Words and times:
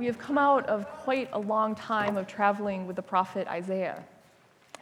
we 0.00 0.06
have 0.06 0.18
come 0.18 0.38
out 0.38 0.64
of 0.64 0.88
quite 0.88 1.28
a 1.34 1.38
long 1.38 1.74
time 1.74 2.16
of 2.16 2.26
traveling 2.26 2.86
with 2.86 2.96
the 2.96 3.02
prophet 3.02 3.46
Isaiah. 3.48 4.02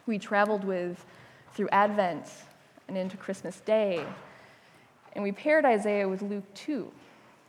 We 0.05 0.17
traveled 0.17 0.63
with 0.63 1.03
through 1.53 1.67
Advent 1.73 2.25
and 2.87 2.97
into 2.97 3.17
Christmas 3.17 3.59
Day, 3.59 4.05
and 5.11 5.21
we 5.21 5.33
paired 5.33 5.65
Isaiah 5.65 6.07
with 6.07 6.21
Luke 6.21 6.45
2. 6.53 6.89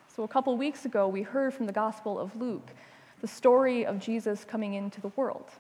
So, 0.09 0.25
a 0.25 0.29
couple 0.29 0.57
weeks 0.57 0.85
ago, 0.85 1.07
we 1.07 1.23
heard 1.23 1.55
from 1.55 1.67
the 1.67 1.73
Gospel 1.73 2.19
of 2.19 2.35
Luke 2.35 2.71
the 3.21 3.29
story 3.29 3.87
of 3.87 4.01
Jesus 4.01 4.45
coming 4.45 4.75
into 4.75 5.01
the 5.01 5.13
world, 5.15 5.51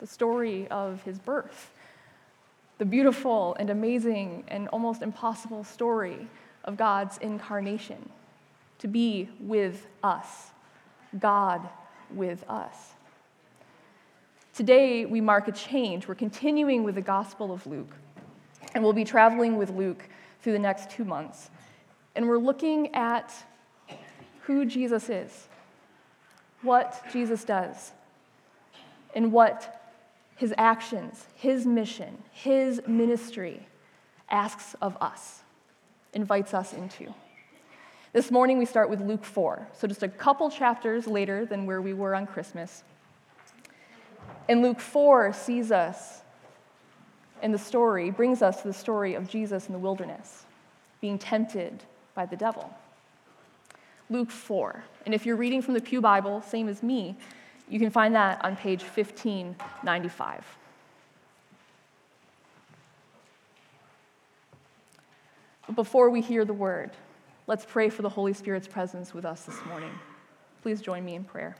the 0.00 0.06
story 0.06 0.66
of 0.68 1.02
his 1.02 1.18
birth, 1.18 1.70
the 2.78 2.86
beautiful 2.86 3.54
and 3.58 3.68
amazing 3.68 4.44
and 4.48 4.68
almost 4.68 5.02
impossible 5.02 5.64
story 5.64 6.28
of 6.64 6.78
God's 6.78 7.18
incarnation 7.18 8.08
to 8.78 8.88
be 8.88 9.28
with 9.38 9.86
us, 10.02 10.51
God 11.18 11.68
with 12.10 12.44
us. 12.48 12.76
Today, 14.54 15.06
we 15.06 15.20
mark 15.20 15.48
a 15.48 15.52
change. 15.52 16.06
We're 16.06 16.14
continuing 16.14 16.84
with 16.84 16.94
the 16.94 17.02
Gospel 17.02 17.52
of 17.52 17.66
Luke, 17.66 17.94
and 18.74 18.84
we'll 18.84 18.92
be 18.92 19.04
traveling 19.04 19.56
with 19.56 19.70
Luke 19.70 20.08
through 20.42 20.52
the 20.52 20.58
next 20.58 20.90
two 20.90 21.04
months. 21.04 21.50
And 22.14 22.28
we're 22.28 22.38
looking 22.38 22.94
at 22.94 23.32
who 24.42 24.66
Jesus 24.66 25.08
is, 25.08 25.48
what 26.60 27.02
Jesus 27.12 27.44
does, 27.44 27.92
and 29.14 29.32
what 29.32 29.82
his 30.36 30.52
actions, 30.58 31.26
his 31.34 31.64
mission, 31.66 32.18
his 32.32 32.82
ministry 32.86 33.66
asks 34.28 34.74
of 34.82 34.96
us, 35.00 35.40
invites 36.12 36.52
us 36.52 36.72
into. 36.72 37.14
This 38.12 38.30
morning 38.30 38.58
we 38.58 38.66
start 38.66 38.90
with 38.90 39.00
Luke 39.00 39.24
4, 39.24 39.68
so 39.72 39.86
just 39.88 40.02
a 40.02 40.08
couple 40.08 40.50
chapters 40.50 41.06
later 41.06 41.46
than 41.46 41.64
where 41.64 41.80
we 41.80 41.94
were 41.94 42.14
on 42.14 42.26
Christmas. 42.26 42.84
And 44.50 44.60
Luke 44.60 44.80
4 44.80 45.32
sees 45.32 45.72
us 45.72 46.20
in 47.42 47.52
the 47.52 47.58
story, 47.58 48.10
brings 48.10 48.42
us 48.42 48.60
to 48.60 48.68
the 48.68 48.74
story 48.74 49.14
of 49.14 49.30
Jesus 49.30 49.66
in 49.66 49.72
the 49.72 49.78
wilderness, 49.78 50.44
being 51.00 51.18
tempted 51.18 51.84
by 52.14 52.26
the 52.26 52.36
devil. 52.36 52.70
Luke 54.10 54.30
4. 54.30 54.84
And 55.06 55.14
if 55.14 55.24
you're 55.24 55.36
reading 55.36 55.62
from 55.62 55.72
the 55.72 55.80
Pew 55.80 56.02
Bible, 56.02 56.42
same 56.42 56.68
as 56.68 56.82
me, 56.82 57.16
you 57.66 57.78
can 57.78 57.88
find 57.88 58.14
that 58.14 58.44
on 58.44 58.56
page 58.56 58.82
1595. 58.82 60.44
But 65.66 65.76
before 65.76 66.10
we 66.10 66.20
hear 66.20 66.44
the 66.44 66.52
word, 66.52 66.90
let's 67.46 67.64
pray 67.64 67.88
for 67.88 68.02
the 68.02 68.08
Holy 68.08 68.32
Spirit's 68.32 68.68
presence 68.68 69.12
with 69.12 69.24
us 69.24 69.44
this 69.44 69.64
morning. 69.66 69.90
Please 70.62 70.80
join 70.80 71.04
me 71.04 71.14
in 71.14 71.24
prayer. 71.24 71.56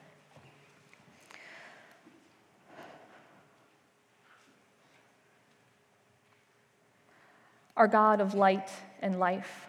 Our 7.77 7.89
God 7.89 8.21
of 8.21 8.35
light 8.35 8.69
and 9.01 9.19
life, 9.19 9.67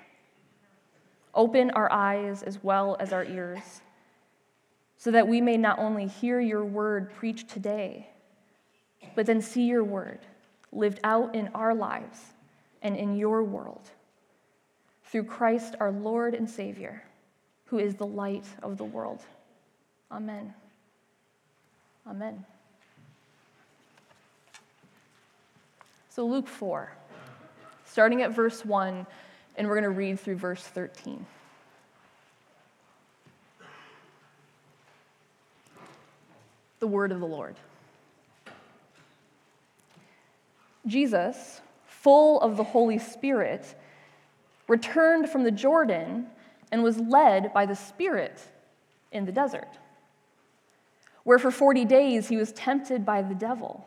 open 1.33 1.71
our 1.71 1.91
eyes 1.91 2.43
as 2.43 2.61
well 2.61 2.95
as 2.99 3.11
our 3.11 3.25
ears, 3.25 3.81
so 4.97 5.09
that 5.11 5.27
we 5.27 5.41
may 5.41 5.57
not 5.57 5.79
only 5.79 6.07
hear 6.07 6.39
your 6.39 6.63
word 6.63 7.11
preached 7.13 7.49
today, 7.49 8.09
but 9.15 9.25
then 9.25 9.41
see 9.41 9.63
your 9.63 9.83
word 9.83 10.19
lived 10.71 10.99
out 11.03 11.33
in 11.33 11.49
our 11.55 11.73
lives 11.73 12.19
and 12.81 12.95
in 12.95 13.15
your 13.15 13.43
world 13.43 13.89
through 15.13 15.23
Christ 15.25 15.75
our 15.79 15.91
Lord 15.91 16.33
and 16.33 16.49
Savior, 16.49 17.03
who 17.65 17.77
is 17.77 17.93
the 17.93 18.05
light 18.05 18.45
of 18.63 18.79
the 18.79 18.83
world. 18.83 19.21
Amen. 20.11 20.55
Amen. 22.07 22.43
So, 26.09 26.25
Luke 26.25 26.47
4, 26.47 26.91
starting 27.85 28.23
at 28.23 28.31
verse 28.31 28.65
1, 28.65 29.05
and 29.55 29.67
we're 29.67 29.75
going 29.75 29.83
to 29.83 29.91
read 29.91 30.19
through 30.19 30.37
verse 30.37 30.63
13. 30.63 31.23
The 36.79 36.87
word 36.87 37.11
of 37.11 37.19
the 37.19 37.27
Lord. 37.27 37.55
Jesus, 40.87 41.61
full 41.85 42.41
of 42.41 42.57
the 42.57 42.63
Holy 42.63 42.97
Spirit, 42.97 43.75
returned 44.67 45.29
from 45.29 45.43
the 45.43 45.51
Jordan 45.51 46.27
and 46.71 46.83
was 46.83 46.97
led 46.97 47.53
by 47.53 47.65
the 47.65 47.75
Spirit 47.75 48.41
in 49.11 49.25
the 49.25 49.31
desert, 49.31 49.77
where 51.23 51.39
for 51.39 51.51
40 51.51 51.85
days 51.85 52.27
he 52.27 52.37
was 52.37 52.51
tempted 52.51 53.05
by 53.05 53.21
the 53.21 53.35
devil. 53.35 53.85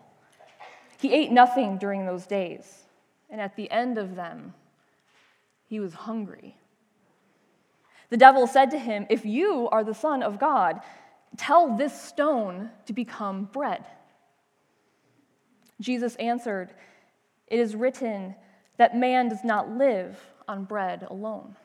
He 0.99 1.13
ate 1.13 1.31
nothing 1.31 1.79
during 1.79 2.07
those 2.07 2.27
days, 2.27 2.85
and 3.29 3.41
at 3.41 3.57
the 3.57 3.71
end 3.71 3.99
of 3.99 4.15
them, 4.15 4.55
he 5.69 5.81
was 5.81 5.95
hungry. 5.95 6.57
The 8.09 8.17
devil 8.17 8.47
said 8.47 8.71
to 8.71 8.79
him, 8.79 9.07
If 9.11 9.27
you 9.27 9.69
are 9.73 9.83
the 9.83 9.95
Son 9.95 10.23
of 10.23 10.39
God, 10.39 10.81
tell 11.37 11.77
this 11.77 12.01
stone 12.01 12.71
to 12.87 12.93
become 12.93 13.49
bread. 13.53 13.85
Jesus 15.81 16.15
answered, 16.17 16.73
It 17.49 17.59
is 17.59 17.75
written 17.75 18.37
that 18.77 18.97
man 18.97 19.29
does 19.29 19.43
not 19.43 19.71
live 19.71 20.19
on 20.49 20.65
bread 20.65 21.07
alone. 21.09 21.57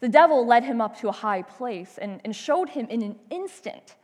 The 0.00 0.08
devil 0.08 0.46
led 0.46 0.64
him 0.64 0.80
up 0.80 0.98
to 1.00 1.08
a 1.08 1.12
high 1.12 1.42
place 1.42 1.96
and, 1.96 2.20
and 2.24 2.34
showed 2.34 2.70
him 2.70 2.86
in 2.90 3.02
an 3.02 3.16
instant 3.30 3.94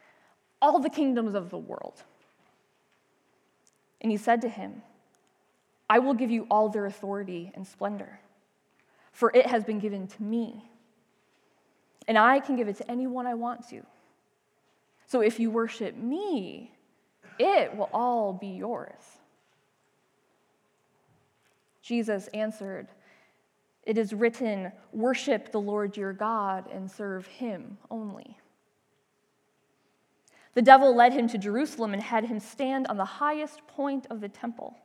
all 0.63 0.79
the 0.79 0.91
kingdoms 0.91 1.35
of 1.35 1.51
the 1.51 1.59
world. 1.59 2.03
And 4.01 4.13
he 4.13 4.17
said 4.17 4.41
to 4.43 4.49
him, 4.49 4.83
I 5.91 5.99
will 5.99 6.15
give 6.15 6.31
you 6.31 6.47
all 6.51 6.69
their 6.69 6.87
authority 6.87 7.51
and 7.55 7.67
splendor, 7.67 8.21
for 9.13 9.33
it 9.35 9.47
has 9.47 9.65
been 9.65 9.79
given 9.81 10.07
to 10.07 10.23
me, 10.23 10.71
and 12.07 12.17
I 12.17 12.41
can 12.41 12.57
give 12.57 12.69
it 12.69 12.77
to 12.77 12.91
anyone 12.91 13.27
I 13.27 13.35
want 13.35 13.69
to. 13.71 13.83
So 15.07 15.21
if 15.21 15.41
you 15.41 15.51
worship 15.51 15.97
me, 15.97 16.73
it 17.39 17.75
will 17.75 17.89
all 17.93 18.33
be 18.33 18.49
yours. 18.49 19.18
Jesus 21.88 22.28
answered, 22.34 22.88
It 23.82 23.97
is 23.97 24.12
written, 24.12 24.72
Worship 24.93 25.50
the 25.50 25.60
Lord 25.60 25.97
your 25.97 26.12
God 26.12 26.69
and 26.71 26.91
serve 26.91 27.26
him 27.26 27.78
only. 27.91 28.37
The 30.53 30.60
devil 30.60 30.94
led 30.94 31.15
him 31.15 31.28
to 31.28 31.38
Jerusalem 31.38 31.94
and 31.94 32.03
had 32.03 32.26
him 32.26 32.41
stand 32.41 32.88
on 32.88 32.99
the 32.99 33.06
highest 33.06 33.66
point 33.66 34.06
of 34.10 34.21
the 34.21 34.28
temple. 34.28 34.76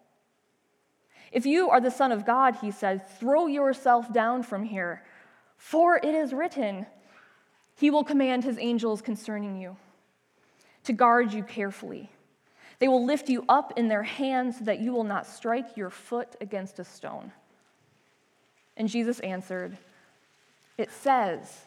If 1.34 1.46
you 1.46 1.70
are 1.70 1.82
the 1.82 1.92
Son 1.92 2.14
of 2.14 2.26
God, 2.26 2.56
he 2.62 2.72
said, 2.72 3.06
throw 3.20 3.48
yourself 3.48 4.14
down 4.14 4.44
from 4.44 4.64
here, 4.64 5.04
for 5.58 5.98
it 5.98 6.16
is 6.16 6.32
written, 6.32 6.86
He 7.76 7.92
will 7.92 8.06
command 8.06 8.46
His 8.46 8.58
angels 8.60 9.02
concerning 9.02 9.60
you 9.60 9.76
to 10.86 10.94
guard 10.94 11.34
you 11.34 11.44
carefully. 11.44 12.12
They 12.80 12.88
will 12.88 13.06
lift 13.06 13.30
you 13.30 13.46
up 13.48 13.74
in 13.78 13.88
their 13.88 14.04
hands 14.04 14.58
so 14.60 14.66
that 14.66 14.80
you 14.80 14.92
will 14.92 15.04
not 15.04 15.26
strike 15.26 15.78
your 15.78 15.90
foot 15.90 16.36
against 16.42 16.80
a 16.80 16.84
stone. 16.84 17.32
And 18.76 18.90
Jesus 18.90 19.20
answered, 19.20 19.78
It 20.78 20.92
says, 20.92 21.66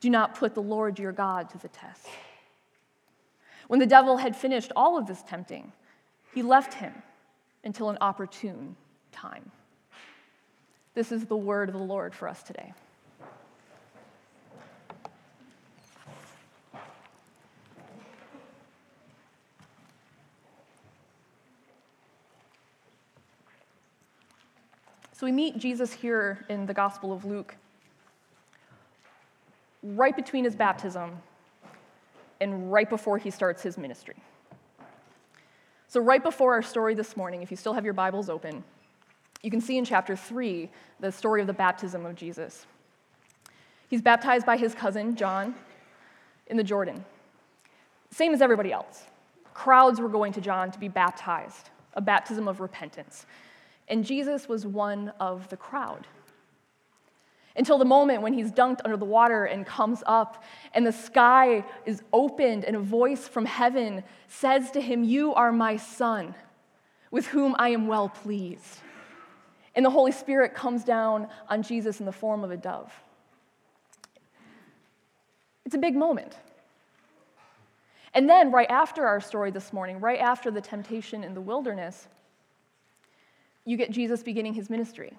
Do 0.00 0.10
not 0.10 0.34
put 0.34 0.54
the 0.54 0.62
Lord 0.62 0.98
your 0.98 1.12
God 1.12 1.50
to 1.50 1.58
the 1.58 1.68
test. 1.68 2.06
When 3.68 3.80
the 3.80 3.86
devil 3.86 4.16
had 4.16 4.34
finished 4.34 4.72
all 4.74 4.98
of 4.98 5.06
this 5.06 5.22
tempting, 5.22 5.72
he 6.34 6.42
left 6.42 6.74
him 6.74 6.94
until 7.64 7.90
an 7.90 7.98
opportune 8.00 8.76
time. 9.12 9.50
This 10.94 11.12
is 11.12 11.26
the 11.26 11.36
word 11.36 11.68
of 11.68 11.74
the 11.74 11.82
Lord 11.82 12.14
for 12.14 12.26
us 12.28 12.42
today. 12.42 12.72
So 25.18 25.26
we 25.26 25.32
meet 25.32 25.58
Jesus 25.58 25.92
here 25.92 26.46
in 26.48 26.66
the 26.66 26.72
Gospel 26.72 27.12
of 27.12 27.24
Luke, 27.24 27.56
right 29.82 30.14
between 30.14 30.44
his 30.44 30.54
baptism 30.54 31.10
and 32.40 32.70
right 32.70 32.88
before 32.88 33.18
he 33.18 33.32
starts 33.32 33.60
his 33.60 33.76
ministry. 33.76 34.14
So, 35.88 36.00
right 36.00 36.22
before 36.22 36.52
our 36.52 36.62
story 36.62 36.94
this 36.94 37.16
morning, 37.16 37.42
if 37.42 37.50
you 37.50 37.56
still 37.56 37.72
have 37.72 37.84
your 37.84 37.94
Bibles 37.94 38.30
open, 38.30 38.62
you 39.42 39.50
can 39.50 39.60
see 39.60 39.76
in 39.76 39.84
chapter 39.84 40.14
3 40.14 40.70
the 41.00 41.10
story 41.10 41.40
of 41.40 41.48
the 41.48 41.52
baptism 41.52 42.06
of 42.06 42.14
Jesus. 42.14 42.66
He's 43.90 44.02
baptized 44.02 44.46
by 44.46 44.56
his 44.56 44.72
cousin, 44.72 45.16
John, 45.16 45.56
in 46.46 46.56
the 46.56 46.62
Jordan. 46.62 47.04
Same 48.12 48.32
as 48.32 48.40
everybody 48.40 48.72
else. 48.72 49.02
Crowds 49.52 50.00
were 50.00 50.08
going 50.08 50.32
to 50.34 50.40
John 50.40 50.70
to 50.70 50.78
be 50.78 50.86
baptized, 50.86 51.70
a 51.94 52.00
baptism 52.00 52.46
of 52.46 52.60
repentance 52.60 53.26
and 53.88 54.04
Jesus 54.04 54.48
was 54.48 54.66
one 54.66 55.12
of 55.20 55.48
the 55.48 55.56
crowd. 55.56 56.06
until 57.56 57.76
the 57.76 57.84
moment 57.84 58.22
when 58.22 58.32
he's 58.32 58.52
dunked 58.52 58.80
under 58.84 58.96
the 58.96 59.04
water 59.04 59.44
and 59.46 59.66
comes 59.66 60.04
up, 60.06 60.44
and 60.74 60.86
the 60.86 60.92
sky 60.92 61.64
is 61.86 62.02
opened, 62.12 62.64
and 62.64 62.76
a 62.76 62.78
voice 62.78 63.26
from 63.26 63.44
heaven 63.44 64.04
says 64.28 64.70
to 64.70 64.80
him, 64.80 65.02
You 65.02 65.34
are 65.34 65.50
my 65.50 65.76
son, 65.76 66.36
with 67.10 67.26
whom 67.26 67.56
I 67.58 67.70
am 67.70 67.88
well 67.88 68.10
pleased. 68.10 68.78
And 69.74 69.84
the 69.84 69.90
Holy 69.90 70.12
Spirit 70.12 70.54
comes 70.54 70.84
down 70.84 71.26
on 71.48 71.62
Jesus 71.62 71.98
in 71.98 72.06
the 72.06 72.12
form 72.12 72.44
of 72.44 72.52
a 72.52 72.56
dove. 72.56 72.92
It's 75.64 75.74
a 75.74 75.78
big 75.78 75.96
moment. 75.96 76.36
And 78.14 78.28
then, 78.28 78.50
right 78.52 78.70
after 78.70 79.06
our 79.06 79.20
story 79.20 79.50
this 79.50 79.72
morning, 79.72 80.00
right 80.00 80.18
after 80.18 80.50
the 80.50 80.60
temptation 80.60 81.22
in 81.24 81.34
the 81.34 81.40
wilderness, 81.40 82.08
you 83.68 83.76
get 83.76 83.90
Jesus 83.90 84.22
beginning 84.22 84.54
his 84.54 84.70
ministry 84.70 85.12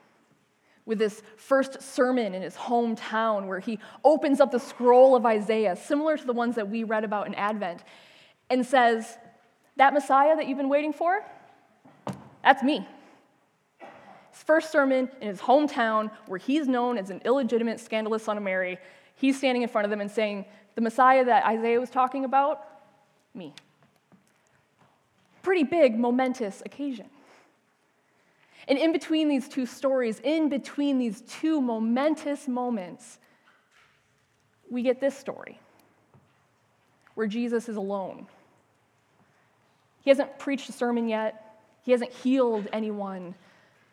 with 0.83 0.97
this 0.97 1.21
first 1.37 1.83
sermon 1.83 2.33
in 2.33 2.41
his 2.41 2.55
hometown 2.55 3.45
where 3.45 3.59
he 3.59 3.77
opens 4.03 4.41
up 4.41 4.51
the 4.51 4.59
scroll 4.59 5.15
of 5.15 5.23
Isaiah, 5.23 5.75
similar 5.75 6.17
to 6.17 6.25
the 6.25 6.33
ones 6.33 6.55
that 6.55 6.67
we 6.67 6.83
read 6.83 7.03
about 7.03 7.27
in 7.27 7.35
Advent, 7.35 7.83
and 8.49 8.65
says, 8.65 9.19
That 9.75 9.93
Messiah 9.93 10.35
that 10.35 10.47
you've 10.47 10.57
been 10.57 10.67
waiting 10.67 10.91
for, 10.91 11.23
that's 12.43 12.63
me. 12.63 12.87
His 14.31 14.41
first 14.41 14.71
sermon 14.71 15.09
in 15.21 15.27
his 15.27 15.39
hometown, 15.39 16.09
where 16.25 16.39
he's 16.39 16.67
known 16.67 16.97
as 16.97 17.11
an 17.11 17.21
illegitimate, 17.23 17.79
scandalous 17.79 18.23
son 18.23 18.35
of 18.35 18.41
Mary, 18.41 18.79
he's 19.13 19.37
standing 19.37 19.61
in 19.61 19.69
front 19.69 19.85
of 19.85 19.91
them 19.91 20.01
and 20.01 20.09
saying, 20.09 20.43
The 20.73 20.81
Messiah 20.81 21.23
that 21.23 21.45
Isaiah 21.45 21.79
was 21.79 21.91
talking 21.91 22.25
about, 22.25 22.65
me. 23.35 23.53
Pretty 25.43 25.65
big, 25.65 25.99
momentous 25.99 26.63
occasion. 26.65 27.11
And 28.69 28.77
in 28.77 28.91
between 28.91 29.27
these 29.27 29.49
two 29.49 29.65
stories, 29.65 30.21
in 30.23 30.47
between 30.47 30.99
these 30.99 31.21
two 31.21 31.59
momentous 31.59 32.47
moments, 32.47 33.17
we 34.69 34.83
get 34.83 35.01
this 35.01 35.17
story 35.17 35.59
where 37.15 37.25
Jesus 37.25 37.67
is 37.67 37.75
alone. 37.75 38.27
He 40.03 40.11
hasn't 40.11 40.37
preached 40.37 40.69
a 40.69 40.71
sermon 40.71 41.09
yet, 41.09 41.57
he 41.83 41.91
hasn't 41.91 42.11
healed 42.11 42.67
anyone, 42.71 43.33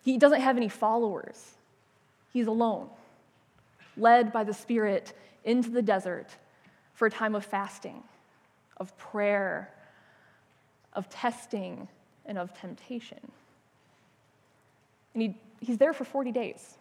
he 0.05 0.19
doesn't 0.19 0.43
have 0.43 0.59
any 0.59 0.69
followers. 0.69 1.55
He's 2.33 2.47
alone, 2.47 2.91
led 3.97 4.31
by 4.31 4.45
the 4.45 4.53
Spirit 4.53 5.15
into 5.43 5.71
the 5.71 5.81
desert 5.81 6.29
for 6.93 7.07
a 7.07 7.11
time 7.11 7.35
of 7.35 7.47
fasting, 7.47 8.03
of 8.77 8.97
prayer, 8.99 9.73
of 10.93 11.09
testing, 11.09 11.89
and 12.27 12.37
of 12.37 12.53
temptation. 12.61 13.33
And 15.17 15.23
he, 15.23 15.35
he's 15.61 15.79
there 15.79 15.95
for 15.95 16.05
40 16.05 16.31
days, 16.31 16.77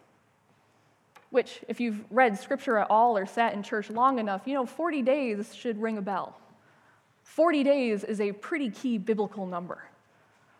which, 1.30 1.64
if 1.68 1.80
you've 1.80 2.04
read 2.10 2.38
scripture 2.38 2.76
at 2.76 2.90
all 2.90 3.16
or 3.16 3.24
sat 3.24 3.54
in 3.54 3.62
church 3.62 3.88
long 3.88 4.18
enough, 4.18 4.42
you 4.44 4.52
know 4.52 4.66
40 4.66 5.00
days 5.00 5.54
should 5.54 5.80
ring 5.80 5.96
a 5.96 6.02
bell. 6.02 6.38
40 7.22 7.64
days 7.64 8.04
is 8.04 8.20
a 8.20 8.32
pretty 8.32 8.68
key 8.68 8.98
biblical 8.98 9.46
number. 9.46 9.78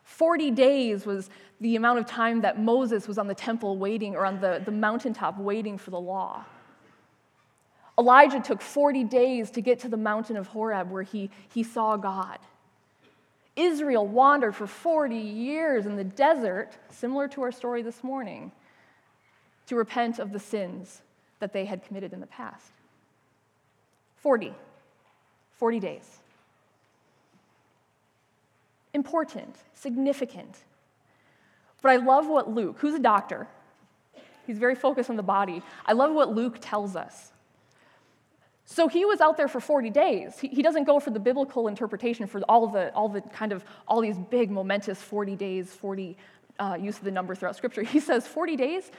40 0.04 0.52
days 0.52 1.04
was 1.04 1.28
the 1.60 1.76
amount 1.76 1.98
of 1.98 2.06
time 2.06 2.40
that 2.40 2.58
Moses 2.58 3.06
was 3.06 3.18
on 3.18 3.26
the 3.26 3.34
temple 3.34 3.76
waiting 3.76 4.16
or 4.16 4.24
on 4.24 4.40
the, 4.40 4.62
the 4.64 4.70
mountaintop 4.70 5.38
waiting 5.38 5.76
for 5.76 5.90
the 5.90 6.00
law. 6.00 6.46
Elijah 7.98 8.40
took 8.40 8.62
40 8.62 9.04
days 9.04 9.50
to 9.50 9.60
get 9.60 9.80
to 9.80 9.88
the 9.90 9.98
mountain 9.98 10.38
of 10.38 10.46
Horeb 10.46 10.90
where 10.90 11.02
he, 11.02 11.28
he 11.52 11.62
saw 11.62 11.98
God. 11.98 12.38
Israel 13.56 14.06
wandered 14.06 14.54
for 14.54 14.66
40 14.66 15.16
years 15.16 15.86
in 15.86 15.96
the 15.96 16.04
desert, 16.04 16.70
similar 16.90 17.26
to 17.28 17.42
our 17.42 17.50
story 17.50 17.82
this 17.82 18.04
morning, 18.04 18.52
to 19.66 19.76
repent 19.76 20.18
of 20.18 20.32
the 20.32 20.38
sins 20.38 21.00
that 21.40 21.52
they 21.52 21.64
had 21.64 21.82
committed 21.84 22.12
in 22.12 22.20
the 22.20 22.26
past. 22.26 22.70
40. 24.18 24.54
40 25.58 25.80
days. 25.80 26.18
Important, 28.92 29.56
significant. 29.74 30.58
But 31.82 31.92
I 31.92 31.96
love 31.96 32.26
what 32.26 32.50
Luke, 32.50 32.76
who's 32.78 32.94
a 32.94 32.98
doctor, 32.98 33.46
he's 34.46 34.58
very 34.58 34.74
focused 34.74 35.10
on 35.10 35.16
the 35.16 35.22
body. 35.22 35.62
I 35.84 35.92
love 35.92 36.12
what 36.12 36.34
Luke 36.34 36.58
tells 36.60 36.96
us. 36.96 37.32
So 38.68 38.88
he 38.88 39.04
was 39.04 39.20
out 39.20 39.36
there 39.36 39.46
for 39.46 39.60
40 39.60 39.90
days. 39.90 40.40
He, 40.40 40.48
he 40.48 40.60
doesn't 40.60 40.84
go 40.84 40.98
for 40.98 41.10
the 41.10 41.20
biblical 41.20 41.68
interpretation 41.68 42.26
for 42.26 42.40
all 42.42 42.66
the, 42.66 42.92
all 42.94 43.08
the 43.08 43.20
kind 43.20 43.52
of, 43.52 43.64
all 43.86 44.00
these 44.00 44.18
big, 44.18 44.50
momentous 44.50 45.00
40 45.00 45.36
days, 45.36 45.72
40 45.72 46.16
uh, 46.58 46.76
use 46.78 46.98
of 46.98 47.04
the 47.04 47.12
number 47.12 47.34
throughout 47.36 47.56
Scripture. 47.56 47.82
He 47.82 48.00
says 48.00 48.26
40 48.26 48.56
days, 48.56 48.90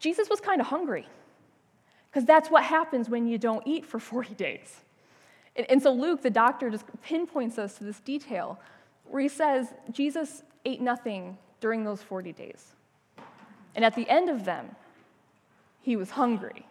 Jesus 0.00 0.28
was 0.30 0.40
kind 0.40 0.60
of 0.60 0.66
hungry. 0.68 1.06
Because 2.10 2.24
that's 2.24 2.50
what 2.50 2.64
happens 2.64 3.08
when 3.08 3.26
you 3.26 3.38
don't 3.38 3.62
eat 3.66 3.84
for 3.84 3.98
40 3.98 4.34
days. 4.34 4.80
And, 5.54 5.70
and 5.70 5.82
so 5.82 5.92
Luke, 5.92 6.22
the 6.22 6.30
doctor, 6.30 6.70
just 6.70 6.84
pinpoints 7.02 7.58
us 7.58 7.76
to 7.78 7.84
this 7.84 8.00
detail 8.00 8.58
where 9.04 9.20
he 9.20 9.28
says 9.28 9.68
Jesus 9.90 10.42
ate 10.64 10.80
nothing 10.80 11.36
during 11.60 11.84
those 11.84 12.02
40 12.02 12.32
days. 12.32 12.72
And 13.74 13.84
at 13.84 13.94
the 13.94 14.08
end 14.08 14.30
of 14.30 14.44
them, 14.44 14.76
he 15.82 15.96
was 15.96 16.10
hungry. 16.10 16.66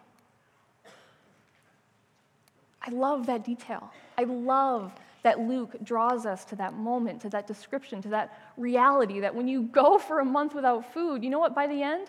I 2.84 2.90
love 2.90 3.26
that 3.26 3.44
detail. 3.44 3.92
I 4.18 4.24
love 4.24 4.92
that 5.22 5.38
Luke 5.38 5.76
draws 5.84 6.26
us 6.26 6.44
to 6.46 6.56
that 6.56 6.74
moment, 6.74 7.20
to 7.22 7.28
that 7.30 7.46
description, 7.46 8.02
to 8.02 8.08
that 8.08 8.36
reality 8.56 9.20
that 9.20 9.34
when 9.34 9.46
you 9.46 9.62
go 9.62 9.98
for 9.98 10.18
a 10.18 10.24
month 10.24 10.54
without 10.54 10.92
food, 10.92 11.22
you 11.22 11.30
know 11.30 11.38
what, 11.38 11.54
by 11.54 11.66
the 11.68 11.80
end? 11.80 12.08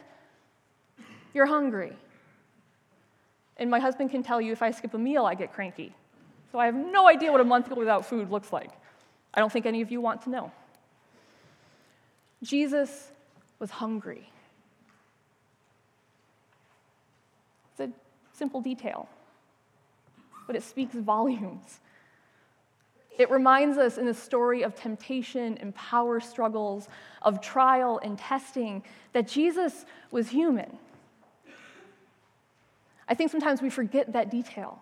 You're 1.33 1.45
hungry. 1.45 1.93
And 3.57 3.69
my 3.69 3.79
husband 3.79 4.09
can 4.09 4.23
tell 4.23 4.41
you 4.41 4.51
if 4.51 4.63
I 4.63 4.71
skip 4.71 4.95
a 4.95 4.97
meal, 4.97 5.25
I 5.25 5.35
get 5.35 5.53
cranky. 5.53 5.93
So 6.51 6.57
I 6.57 6.65
have 6.65 6.75
no 6.75 7.07
idea 7.07 7.31
what 7.31 7.41
a 7.41 7.45
month 7.45 7.69
without 7.69 8.05
food 8.05 8.31
looks 8.31 8.51
like. 8.51 8.71
I 9.33 9.39
don't 9.39 9.51
think 9.51 9.67
any 9.67 9.81
of 9.81 9.91
you 9.91 10.01
want 10.01 10.23
to 10.23 10.29
know. 10.29 10.51
Jesus 12.41 13.11
was 13.59 13.69
hungry. 13.69 14.29
It's 17.71 17.79
a 17.79 17.89
simple 18.35 18.59
detail 18.59 19.07
but 20.47 20.55
it 20.55 20.63
speaks 20.63 20.95
volumes. 20.95 21.79
It 23.17 23.29
reminds 23.29 23.77
us 23.77 23.97
in 23.97 24.05
the 24.05 24.13
story 24.13 24.63
of 24.63 24.75
temptation 24.75 25.57
and 25.59 25.73
power 25.75 26.19
struggles, 26.19 26.87
of 27.21 27.41
trial 27.41 27.99
and 28.03 28.17
testing, 28.17 28.83
that 29.13 29.27
Jesus 29.27 29.85
was 30.11 30.29
human. 30.29 30.79
I 33.07 33.13
think 33.13 33.29
sometimes 33.29 33.61
we 33.61 33.69
forget 33.69 34.13
that 34.13 34.31
detail. 34.31 34.79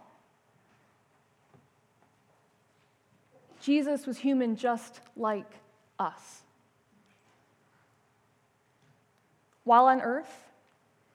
Jesus 3.62 4.08
was 4.08 4.18
human 4.18 4.56
just 4.56 5.02
like 5.16 5.52
us. 6.00 6.42
While 9.64 9.86
on 9.86 10.02
earth, 10.02 10.50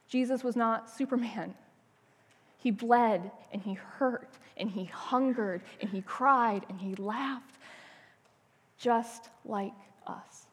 Jesus 0.09 0.45
was 0.45 0.55
not 0.55 0.89
Superman. 0.89 1.55
He 2.67 2.73
bled 2.73 3.31
and 3.53 3.63
he 3.63 3.75
hurt 3.75 4.29
and 4.57 4.69
he 4.69 4.87
hungered 4.87 5.63
and 5.81 5.89
he 5.89 6.03
cried 6.03 6.67
and 6.69 6.81
he 6.81 6.97
laughed, 6.97 7.55
just 8.77 9.29
like 9.45 9.71
us. 10.05 10.47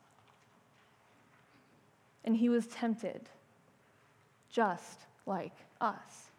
And 2.23 2.37
he 2.37 2.49
was 2.49 2.67
tempted, 2.67 3.21
just 4.51 4.99
like 5.25 5.55
us. 5.81 6.29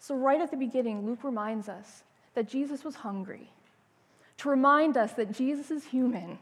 So, 0.00 0.16
right 0.16 0.40
at 0.40 0.50
the 0.50 0.56
beginning, 0.56 1.06
Luke 1.06 1.22
reminds 1.22 1.68
us 1.68 2.02
that 2.34 2.48
Jesus 2.48 2.82
was 2.82 2.96
hungry, 2.96 3.52
to 4.38 4.48
remind 4.48 4.96
us 4.96 5.12
that 5.12 5.30
Jesus 5.30 5.70
is 5.70 5.84
human, 5.84 6.40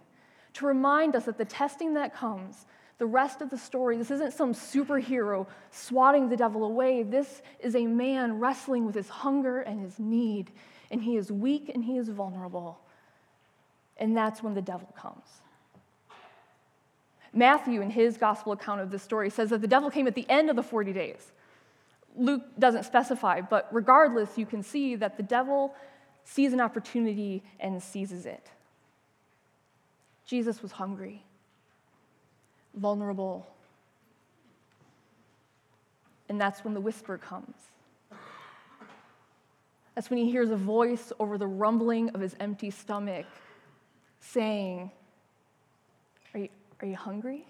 to 0.55 0.65
remind 0.65 1.15
us 1.15 1.27
that 1.27 1.37
the 1.37 1.45
testing 1.45 1.93
that 1.93 2.15
comes, 2.15 2.65
the 3.00 3.07
rest 3.07 3.40
of 3.40 3.49
the 3.49 3.57
story, 3.57 3.97
this 3.97 4.11
isn't 4.11 4.35
some 4.35 4.52
superhero 4.52 5.47
swatting 5.71 6.28
the 6.28 6.37
devil 6.37 6.64
away. 6.64 7.02
This 7.02 7.40
is 7.59 7.75
a 7.75 7.87
man 7.87 8.38
wrestling 8.38 8.85
with 8.85 8.95
his 8.95 9.09
hunger 9.09 9.62
and 9.62 9.80
his 9.80 9.99
need. 9.99 10.50
And 10.90 11.02
he 11.02 11.16
is 11.16 11.33
weak 11.33 11.71
and 11.75 11.83
he 11.83 11.97
is 11.97 12.11
vulnerable. 12.11 12.78
And 13.97 14.14
that's 14.14 14.42
when 14.42 14.52
the 14.52 14.61
devil 14.61 14.87
comes. 14.95 15.25
Matthew, 17.33 17.80
in 17.80 17.88
his 17.88 18.19
gospel 18.19 18.52
account 18.52 18.83
of 18.83 18.90
this 18.90 19.02
story, 19.02 19.30
says 19.30 19.49
that 19.49 19.62
the 19.62 19.66
devil 19.66 19.90
came 19.90 20.07
at 20.07 20.14
the 20.14 20.28
end 20.28 20.50
of 20.50 20.57
the 20.57 20.62
40 20.62 20.92
days. 20.92 21.33
Luke 22.14 22.42
doesn't 22.59 22.83
specify, 22.83 23.40
but 23.40 23.66
regardless, 23.73 24.37
you 24.37 24.45
can 24.45 24.62
see 24.62 24.95
that 24.97 25.16
the 25.16 25.23
devil 25.23 25.75
sees 26.25 26.52
an 26.52 26.61
opportunity 26.61 27.42
and 27.61 27.83
seizes 27.83 28.26
it. 28.26 28.50
Jesus 30.26 30.61
was 30.61 30.73
hungry 30.73 31.25
vulnerable. 32.75 33.47
And 36.29 36.41
that's 36.41 36.65
when 36.65 36.75
the 36.75 36.81
whisper 36.81 37.19
comes. 37.19 37.57
That's 39.95 40.09
when 40.09 40.19
he 40.19 40.31
hears 40.31 40.50
a 40.50 40.57
voice 40.57 41.12
over 41.19 41.37
the 41.37 41.47
rumbling 41.47 42.11
of 42.11 42.21
his 42.21 42.37
empty 42.41 42.71
stomach 42.71 43.27
saying, 44.21 44.91
Are 46.33 46.41
you, 46.41 46.49
are 46.81 46.87
you 46.87 46.97
hungry? 46.97 47.47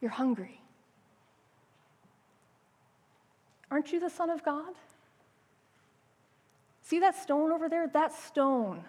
You're 0.00 0.10
hungry. 0.10 0.60
Aren't 3.70 3.92
you 3.92 4.00
the 4.00 4.10
Son 4.10 4.30
of 4.30 4.44
God? 4.44 4.74
See 6.82 7.00
that 7.00 7.16
stone 7.16 7.50
over 7.50 7.68
there? 7.68 7.88
That 7.88 8.12
stone 8.12 8.84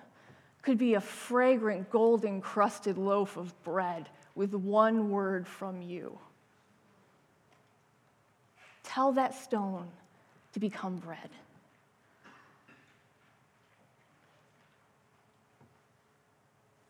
could 0.67 0.77
be 0.77 0.95
a 0.95 1.00
fragrant, 1.01 1.89
gold 1.89 2.25
encrusted 2.25 2.97
loaf 2.97 3.38
of 3.38 3.53
bread 3.63 4.09
with 4.36 4.53
one 4.53 5.09
word 5.09 5.47
from 5.47 5.81
you. 5.81 6.19
Tell 8.83 9.13
that 9.13 9.33
stone 9.33 9.88
to 10.51 10.59
become 10.59 10.97
bread. 10.97 11.29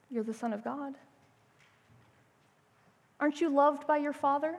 You're 0.10 0.24
the 0.24 0.34
Son 0.34 0.54
of 0.54 0.64
God. 0.64 0.96
Aren't 3.20 3.40
you 3.40 3.50
loved 3.50 3.86
by 3.86 3.98
your 3.98 4.14
Father? 4.14 4.56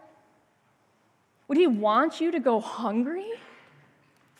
Would 1.48 1.58
He 1.58 1.66
want 1.66 2.20
you 2.20 2.30
to 2.30 2.38
go 2.38 2.60
hungry? 2.60 3.32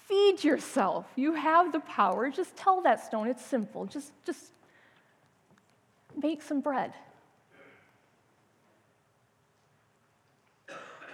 Feed 0.07 0.45
yourself. 0.45 1.05
You 1.17 1.33
have 1.33 1.73
the 1.73 1.81
power. 1.81 2.31
Just 2.31 2.55
tell 2.55 2.81
that 2.83 3.05
stone. 3.05 3.27
It's 3.27 3.45
simple. 3.45 3.85
Just, 3.85 4.13
just 4.25 4.53
make 6.21 6.43
some 6.43 6.61
bread. 6.61 6.93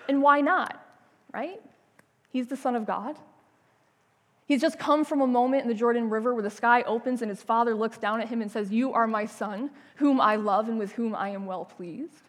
And 0.09 0.23
why 0.23 0.41
not? 0.41 0.81
Right? 1.33 1.61
He's 2.31 2.49
the 2.49 2.57
Son 2.57 2.77
of 2.77 2.87
God. 2.87 3.17
He's 4.47 4.61
just 4.61 4.79
come 4.79 5.05
from 5.05 5.23
a 5.23 5.27
moment 5.27 5.63
in 5.63 5.69
the 5.69 5.75
Jordan 5.75 6.11
River 6.11 6.35
where 6.35 6.43
the 6.43 6.51
sky 6.51 6.83
opens 6.83 7.23
and 7.23 7.31
his 7.31 7.43
father 7.43 7.75
looks 7.75 7.97
down 7.97 8.21
at 8.21 8.29
him 8.29 8.43
and 8.43 8.51
says, 8.51 8.71
You 8.71 8.93
are 8.93 9.07
my 9.07 9.25
son, 9.25 9.71
whom 9.97 10.21
I 10.21 10.37
love 10.37 10.69
and 10.69 10.79
with 10.79 10.93
whom 10.93 11.15
I 11.15 11.31
am 11.31 11.47
well 11.47 11.65
pleased. 11.65 12.23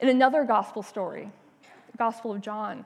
In 0.00 0.08
another 0.08 0.44
gospel 0.44 0.82
story, 0.82 1.30
the 1.90 1.98
Gospel 1.98 2.32
of 2.32 2.40
John, 2.40 2.84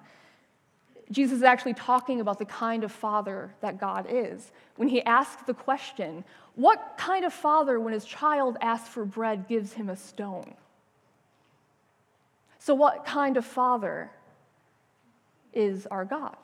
Jesus 1.10 1.38
is 1.38 1.42
actually 1.42 1.74
talking 1.74 2.20
about 2.20 2.38
the 2.38 2.44
kind 2.44 2.84
of 2.84 2.92
father 2.92 3.52
that 3.60 3.80
God 3.80 4.06
is. 4.08 4.52
When 4.76 4.88
he 4.88 5.02
asks 5.02 5.42
the 5.42 5.54
question, 5.54 6.24
What 6.54 6.94
kind 6.96 7.24
of 7.24 7.32
father, 7.32 7.80
when 7.80 7.92
his 7.92 8.04
child 8.04 8.56
asks 8.60 8.88
for 8.88 9.04
bread, 9.04 9.48
gives 9.48 9.72
him 9.72 9.88
a 9.88 9.96
stone? 9.96 10.54
So, 12.60 12.74
what 12.74 13.04
kind 13.04 13.36
of 13.36 13.44
father 13.44 14.10
is 15.52 15.86
our 15.86 16.04
God? 16.04 16.36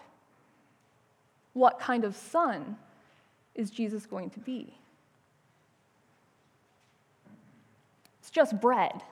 What 1.53 1.79
kind 1.79 2.05
of 2.05 2.17
son 2.17 2.77
is 3.55 3.71
Jesus 3.71 4.07
going 4.07 4.31
to 4.31 4.41
be? 4.41 4.75
It's 8.21 8.31
just 8.31 8.61
bread, 8.61 9.03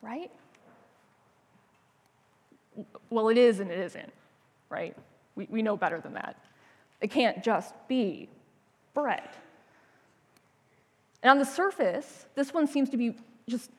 right? 0.00 0.30
Well, 3.10 3.28
it 3.28 3.36
is 3.36 3.60
and 3.60 3.70
it 3.70 3.78
isn't, 3.78 4.12
right? 4.70 4.96
We, 5.34 5.46
we 5.50 5.62
know 5.62 5.76
better 5.76 6.00
than 6.00 6.14
that. 6.14 6.36
It 7.00 7.10
can't 7.10 7.42
just 7.42 7.74
be 7.88 8.28
bread. 8.94 9.28
And 11.22 11.30
on 11.30 11.38
the 11.38 11.44
surface, 11.44 12.26
this 12.34 12.54
one 12.54 12.66
seems 12.66 12.90
to 12.90 12.96
be 12.96 13.14
just, 13.48 13.70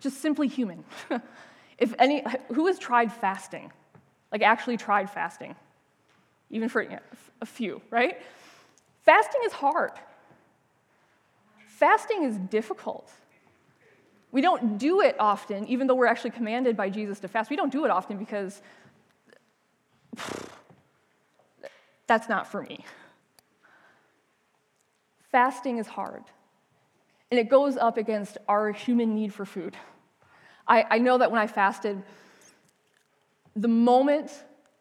just 0.00 0.20
simply 0.20 0.48
human. 0.48 0.84
if 1.78 1.94
any, 1.98 2.24
who 2.54 2.66
has 2.66 2.78
tried 2.78 3.12
fasting? 3.12 3.70
Like, 4.32 4.42
actually 4.42 4.76
tried 4.76 5.10
fasting? 5.10 5.54
Even 6.50 6.68
for 6.68 6.86
a 7.40 7.46
few, 7.46 7.82
right? 7.90 8.20
Fasting 9.02 9.40
is 9.44 9.52
hard. 9.52 9.92
Fasting 11.66 12.24
is 12.24 12.36
difficult. 12.36 13.10
We 14.32 14.40
don't 14.42 14.78
do 14.78 15.00
it 15.00 15.16
often, 15.18 15.66
even 15.68 15.86
though 15.86 15.94
we're 15.94 16.06
actually 16.06 16.30
commanded 16.30 16.76
by 16.76 16.90
Jesus 16.90 17.20
to 17.20 17.28
fast. 17.28 17.50
We 17.50 17.56
don't 17.56 17.72
do 17.72 17.84
it 17.84 17.90
often 17.90 18.18
because 18.18 18.60
that's 22.06 22.28
not 22.28 22.46
for 22.50 22.62
me. 22.62 22.84
Fasting 25.30 25.78
is 25.78 25.86
hard, 25.86 26.24
and 27.30 27.38
it 27.38 27.48
goes 27.48 27.76
up 27.76 27.98
against 27.98 28.38
our 28.48 28.72
human 28.72 29.14
need 29.14 29.34
for 29.34 29.44
food. 29.44 29.76
I, 30.66 30.84
I 30.90 30.98
know 30.98 31.18
that 31.18 31.30
when 31.30 31.40
I 31.40 31.46
fasted, 31.46 32.02
the 33.54 33.68
moment 33.68 34.30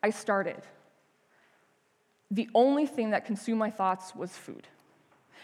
I 0.03 0.09
started, 0.09 0.61
the 2.31 2.49
only 2.53 2.85
thing 2.85 3.11
that 3.11 3.25
consumed 3.25 3.59
my 3.59 3.71
thoughts 3.71 4.15
was 4.15 4.31
food. 4.31 4.67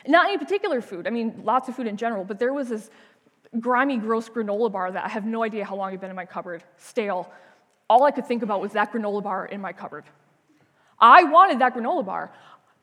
Not 0.06 0.28
any 0.28 0.38
particular 0.38 0.82
food, 0.82 1.08
I 1.08 1.10
mean, 1.10 1.42
lots 1.44 1.70
of 1.70 1.76
food 1.76 1.88
in 1.88 1.98
general, 1.98 2.26
but 2.26 2.40
there 2.40 2.54
was 2.54 2.70
this 2.70 2.90
grimy, 3.60 3.98
gross 3.98 4.30
granola 4.30 4.72
bar 4.72 4.92
that 4.92 5.06
I 5.06 5.08
have 5.08 5.26
no 5.26 5.44
idea 5.44 5.64
how 5.66 5.76
long 5.76 5.90
it 5.90 5.92
had 5.92 6.02
been 6.02 6.10
in 6.10 6.16
my 6.16 6.26
cupboard, 6.26 6.64
stale. 6.78 7.32
All 7.94 8.06
I 8.06 8.10
could 8.10 8.26
think 8.26 8.42
about 8.42 8.60
was 8.60 8.72
that 8.72 8.92
granola 8.92 9.22
bar 9.22 9.46
in 9.46 9.62
my 9.62 9.72
cupboard. 9.72 10.04
I 11.00 11.26
wanted 11.26 11.60
that 11.60 11.76
granola 11.76 12.04
bar. 12.04 12.32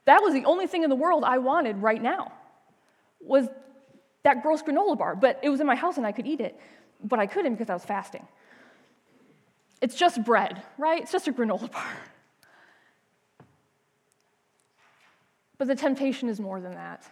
That 0.05 0.23
was 0.23 0.33
the 0.33 0.45
only 0.45 0.69
thing 0.69 0.85
in 0.85 0.89
the 0.89 0.95
world 0.95 1.25
I 1.25 1.39
wanted 1.39 1.83
right 1.83 2.01
now, 2.01 2.31
was 3.19 3.49
that 4.23 4.41
gross 4.45 4.63
granola 4.63 4.97
bar. 4.97 5.17
But 5.17 5.41
it 5.43 5.49
was 5.49 5.59
in 5.59 5.67
my 5.67 5.75
house 5.75 5.97
and 5.97 6.07
I 6.07 6.13
could 6.13 6.29
eat 6.29 6.41
it, 6.41 6.57
but 7.03 7.19
I 7.19 7.27
couldn't 7.27 7.55
because 7.55 7.69
I 7.69 7.75
was 7.75 7.85
fasting. 7.85 8.25
It's 9.81 9.97
just 9.97 10.23
bread, 10.23 10.63
right? 10.79 11.03
It's 11.03 11.11
just 11.11 11.27
a 11.27 11.33
granola 11.33 11.69
bar. 11.73 11.97
But 15.59 15.67
the 15.67 15.75
temptation 15.75 16.29
is 16.29 16.39
more 16.39 16.61
than 16.61 16.75
that. 16.75 17.03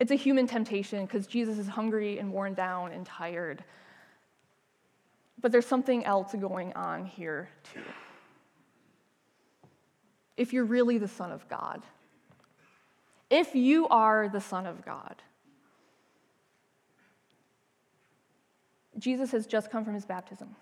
It's 0.00 0.10
a 0.10 0.16
human 0.16 0.46
temptation 0.46 1.06
because 1.06 1.26
Jesus 1.26 1.56
is 1.56 1.66
hungry 1.66 2.18
and 2.18 2.30
worn 2.30 2.52
down 2.52 2.92
and 2.92 3.06
tired. 3.06 3.64
But 5.40 5.52
there's 5.52 5.66
something 5.66 6.04
else 6.04 6.34
going 6.34 6.72
on 6.74 7.06
here, 7.06 7.48
too. 7.72 7.80
If 10.36 10.52
you're 10.52 10.64
really 10.64 10.98
the 10.98 11.08
Son 11.08 11.32
of 11.32 11.48
God, 11.48 11.82
if 13.30 13.54
you 13.54 13.86
are 13.88 14.28
the 14.28 14.40
Son 14.40 14.66
of 14.66 14.84
God, 14.84 15.16
Jesus 18.98 19.30
has 19.32 19.46
just 19.46 19.70
come 19.70 19.84
from 19.84 19.94
his 19.94 20.04
baptism, 20.04 20.54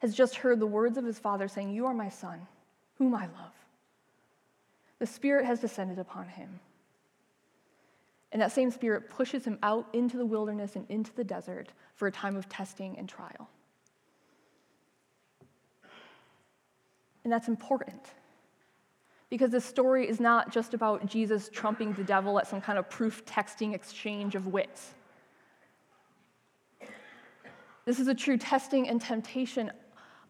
has 0.00 0.14
just 0.14 0.36
heard 0.36 0.60
the 0.60 0.66
words 0.66 0.96
of 0.96 1.04
his 1.04 1.18
Father 1.18 1.48
saying, 1.48 1.72
You 1.72 1.86
are 1.86 1.94
my 1.94 2.08
Son, 2.08 2.46
whom 2.96 3.14
I 3.14 3.26
love. 3.26 3.52
The 4.98 5.06
Spirit 5.06 5.44
has 5.44 5.60
descended 5.60 5.98
upon 5.98 6.28
him. 6.28 6.60
And 8.34 8.42
that 8.42 8.50
same 8.50 8.72
Spirit 8.72 9.08
pushes 9.08 9.44
him 9.44 9.60
out 9.62 9.86
into 9.92 10.16
the 10.16 10.26
wilderness 10.26 10.74
and 10.74 10.84
into 10.90 11.14
the 11.14 11.22
desert 11.22 11.70
for 11.94 12.08
a 12.08 12.12
time 12.12 12.34
of 12.34 12.48
testing 12.48 12.98
and 12.98 13.08
trial. 13.08 13.48
And 17.22 17.32
that's 17.32 17.46
important 17.46 18.02
because 19.30 19.50
this 19.50 19.64
story 19.64 20.08
is 20.08 20.18
not 20.18 20.52
just 20.52 20.74
about 20.74 21.06
Jesus 21.06 21.48
trumping 21.48 21.92
the 21.92 22.02
devil 22.02 22.36
at 22.40 22.48
some 22.48 22.60
kind 22.60 22.76
of 22.76 22.90
proof 22.90 23.24
texting 23.24 23.72
exchange 23.72 24.34
of 24.34 24.48
wits. 24.48 24.94
This 27.84 28.00
is 28.00 28.08
a 28.08 28.14
true 28.14 28.36
testing 28.36 28.88
and 28.88 29.00
temptation 29.00 29.70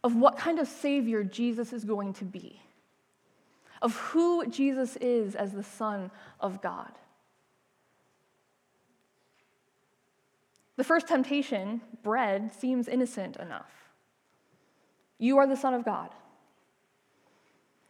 of 0.02 0.14
what 0.14 0.36
kind 0.36 0.58
of 0.58 0.68
Savior 0.68 1.24
Jesus 1.24 1.72
is 1.72 1.84
going 1.84 2.12
to 2.14 2.24
be, 2.24 2.60
of 3.80 3.96
who 3.96 4.46
Jesus 4.46 4.96
is 4.96 5.34
as 5.34 5.52
the 5.52 5.62
Son 5.62 6.10
of 6.38 6.60
God. 6.60 6.92
The 10.76 10.84
first 10.84 11.06
temptation, 11.06 11.80
bread, 12.02 12.52
seems 12.54 12.88
innocent 12.88 13.36
enough. 13.36 13.70
You 15.18 15.38
are 15.38 15.46
the 15.46 15.56
Son 15.56 15.74
of 15.74 15.84
God. 15.84 16.10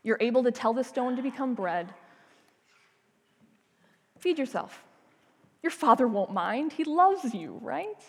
You're 0.03 0.19
able 0.21 0.43
to 0.45 0.53
tell 0.53 0.75
the 0.75 0.85
stone 0.85 1.17
to 1.17 1.23
become 1.23 1.55
bread. 1.55 1.95
Feed 4.19 4.39
yourself. 4.39 4.85
Your 5.63 5.71
father 5.71 6.07
won't 6.07 6.33
mind. 6.33 6.75
He 6.75 6.85
loves 6.85 7.33
you, 7.33 7.59
right? 7.63 8.03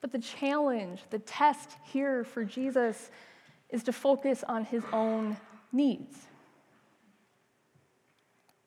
But 0.00 0.10
the 0.10 0.18
challenge, 0.18 1.02
the 1.10 1.20
test 1.20 1.76
here 1.84 2.24
for 2.24 2.44
Jesus 2.44 3.10
is 3.68 3.84
to 3.84 3.92
focus 3.92 4.42
on 4.48 4.64
his 4.64 4.82
own 4.92 5.36
needs, 5.72 6.16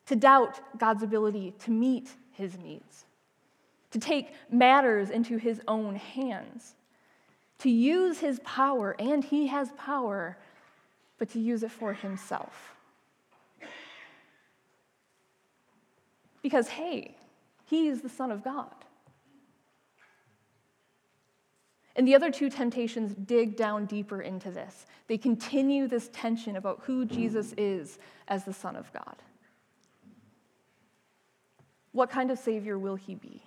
to 0.06 0.16
doubt 0.16 0.62
God's 0.78 1.04
ability 1.04 1.54
to 1.60 1.72
meet 1.72 2.10
his 2.34 2.58
needs, 2.58 3.06
to 3.92 4.00
take 4.00 4.34
matters 4.52 5.10
into 5.10 5.38
his 5.38 5.62
own 5.68 5.96
hands, 5.96 6.76
to 7.60 7.70
use 7.70 8.20
his 8.20 8.40
power, 8.44 8.96
and 9.00 9.24
he 9.24 9.48
has 9.48 9.72
power, 9.78 10.38
but 11.18 11.30
to 11.30 11.40
use 11.40 11.64
it 11.64 11.72
for 11.72 11.94
himself. 11.94 12.76
Because, 16.42 16.68
hey, 16.68 17.16
he 17.66 17.88
is 17.88 18.02
the 18.02 18.10
Son 18.10 18.32
of 18.32 18.44
God. 18.44 18.74
And 21.96 22.08
the 22.08 22.16
other 22.16 22.32
two 22.32 22.50
temptations 22.50 23.14
dig 23.14 23.56
down 23.56 23.86
deeper 23.86 24.22
into 24.22 24.50
this. 24.52 24.86
They 25.08 25.18
continue 25.18 25.88
this 25.88 26.10
tension 26.12 26.56
about 26.56 26.82
who 26.84 27.06
Jesus 27.06 27.54
is 27.58 28.00
as 28.28 28.46
the 28.46 28.54
Son 28.54 28.76
of 28.76 28.92
God. 28.92 29.16
What 31.94 32.10
kind 32.10 32.30
of 32.30 32.38
Savior 32.38 32.78
will 32.78 32.96
he 32.96 33.16
be? 33.16 33.42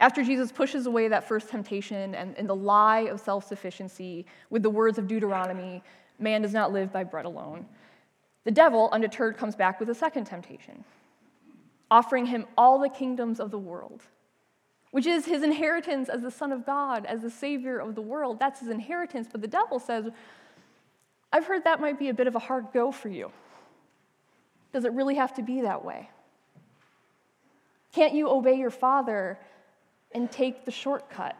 After 0.00 0.24
Jesus 0.24 0.50
pushes 0.50 0.86
away 0.86 1.08
that 1.08 1.28
first 1.28 1.48
temptation 1.48 2.14
and, 2.14 2.36
and 2.36 2.48
the 2.48 2.54
lie 2.54 3.00
of 3.00 3.20
self 3.20 3.46
sufficiency 3.46 4.26
with 4.50 4.62
the 4.62 4.70
words 4.70 4.98
of 4.98 5.06
Deuteronomy, 5.06 5.82
man 6.18 6.42
does 6.42 6.52
not 6.52 6.72
live 6.72 6.92
by 6.92 7.04
bread 7.04 7.24
alone, 7.24 7.66
the 8.44 8.50
devil, 8.50 8.88
undeterred, 8.92 9.36
comes 9.36 9.56
back 9.56 9.80
with 9.80 9.88
a 9.88 9.94
second 9.94 10.24
temptation, 10.26 10.84
offering 11.90 12.26
him 12.26 12.46
all 12.58 12.78
the 12.78 12.88
kingdoms 12.88 13.40
of 13.40 13.50
the 13.50 13.58
world, 13.58 14.02
which 14.90 15.06
is 15.06 15.24
his 15.24 15.42
inheritance 15.42 16.08
as 16.08 16.22
the 16.22 16.30
Son 16.30 16.52
of 16.52 16.66
God, 16.66 17.06
as 17.06 17.22
the 17.22 17.30
Savior 17.30 17.78
of 17.78 17.94
the 17.94 18.02
world. 18.02 18.38
That's 18.38 18.60
his 18.60 18.68
inheritance. 18.68 19.28
But 19.30 19.40
the 19.40 19.48
devil 19.48 19.78
says, 19.78 20.06
I've 21.32 21.46
heard 21.46 21.64
that 21.64 21.80
might 21.80 21.98
be 21.98 22.10
a 22.10 22.14
bit 22.14 22.26
of 22.26 22.34
a 22.34 22.38
hard 22.38 22.66
go 22.72 22.92
for 22.92 23.08
you. 23.08 23.32
Does 24.74 24.84
it 24.84 24.92
really 24.92 25.14
have 25.14 25.32
to 25.34 25.42
be 25.42 25.60
that 25.60 25.84
way? 25.84 26.10
Can't 27.92 28.12
you 28.12 28.28
obey 28.28 28.54
your 28.54 28.72
father 28.72 29.38
and 30.10 30.28
take 30.28 30.64
the 30.64 30.72
shortcut? 30.72 31.36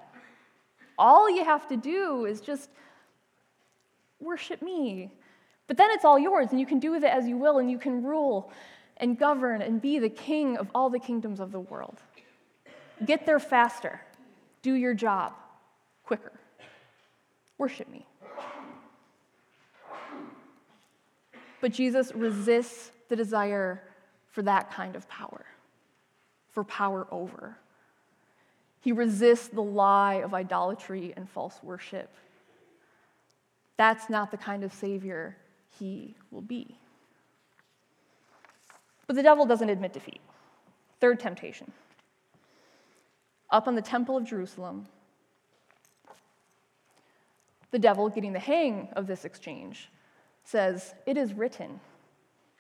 All 0.97 1.29
you 1.29 1.45
have 1.45 1.67
to 1.71 1.77
do 1.77 2.27
is 2.27 2.41
just 2.41 2.71
worship 4.21 4.63
me. 4.63 5.11
But 5.67 5.77
then 5.77 5.91
it's 5.91 6.05
all 6.05 6.17
yours, 6.17 6.53
and 6.53 6.61
you 6.61 6.67
can 6.67 6.79
do 6.79 6.93
with 6.93 7.03
it 7.03 7.11
as 7.11 7.27
you 7.27 7.37
will, 7.37 7.59
and 7.59 7.69
you 7.69 7.77
can 7.77 8.05
rule 8.05 8.53
and 8.99 9.19
govern 9.19 9.63
and 9.63 9.83
be 9.83 9.99
the 9.99 10.09
king 10.09 10.57
of 10.57 10.69
all 10.73 10.89
the 10.89 11.01
kingdoms 11.01 11.41
of 11.41 11.51
the 11.51 11.59
world. 11.59 11.99
Get 13.05 13.27
there 13.27 13.41
faster. 13.41 14.01
Do 14.63 14.75
your 14.75 14.95
job 14.95 15.33
quicker. 16.05 16.33
Worship 17.59 17.89
me. 17.91 18.07
But 21.61 21.73
Jesus 21.73 22.13
resists 22.15 22.93
the 23.09 23.17
desire 23.17 23.83
for 24.31 24.43
that 24.43 24.71
kind 24.71 24.97
of 24.97 25.09
power, 25.09 25.45
for 26.51 26.65
power 26.65 27.07
over. 27.11 27.57
He 28.81 28.93
resists 28.93 29.49
the 29.49 29.63
lie 29.63 30.17
of 30.17 30.35
idolatry 30.35 31.15
and 31.17 31.29
false 31.29 31.59
worship. 31.63 32.11
That's 33.77 34.11
not 34.11 34.31
the 34.31 34.37
kind 34.37 34.63
of 34.63 34.73
Savior 34.73 35.37
he 35.79 36.15
will 36.31 36.43
be. 36.43 36.79
But 39.07 39.17
the 39.17 39.23
devil 39.23 39.47
doesn't 39.47 39.69
admit 39.69 39.93
defeat. 39.93 40.21
Third 41.01 41.21
temptation. 41.21 41.73
Up 43.51 43.69
on 43.69 43.75
the 43.75 43.83
Temple 43.83 44.17
of 44.17 44.25
Jerusalem, 44.25 44.87
the 47.71 47.79
devil, 47.79 48.09
getting 48.09 48.33
the 48.33 48.39
hang 48.39 48.89
of 48.93 49.07
this 49.07 49.25
exchange, 49.25 49.91
says, 50.45 50.95
It 51.07 51.17
is 51.17 51.35
written 51.35 51.81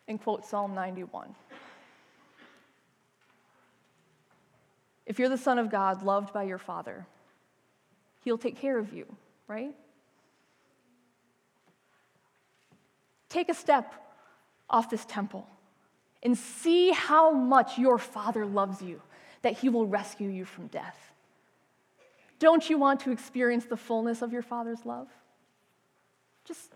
and 0.08 0.20
quote 0.20 0.44
Psalm 0.44 0.74
91. 0.74 1.34
If 5.06 5.18
you're 5.18 5.28
the 5.28 5.38
Son 5.38 5.58
of 5.58 5.70
God, 5.70 6.02
loved 6.02 6.32
by 6.32 6.44
your 6.44 6.58
Father, 6.58 7.06
He'll 8.22 8.38
take 8.38 8.56
care 8.56 8.78
of 8.78 8.92
you, 8.92 9.04
right? 9.48 9.74
Take 13.28 13.48
a 13.48 13.54
step 13.54 13.92
off 14.70 14.88
this 14.88 15.04
temple 15.04 15.46
and 16.22 16.38
see 16.38 16.90
how 16.90 17.32
much 17.32 17.78
your 17.78 17.98
Father 17.98 18.46
loves 18.46 18.80
you, 18.80 19.02
that 19.42 19.58
He 19.58 19.68
will 19.68 19.86
rescue 19.86 20.28
you 20.28 20.44
from 20.44 20.68
death. 20.68 21.12
Don't 22.38 22.68
you 22.68 22.78
want 22.78 23.00
to 23.00 23.10
experience 23.10 23.66
the 23.66 23.76
fullness 23.76 24.22
of 24.22 24.32
your 24.32 24.42
Father's 24.42 24.84
love? 24.86 25.08
Just 26.44 26.72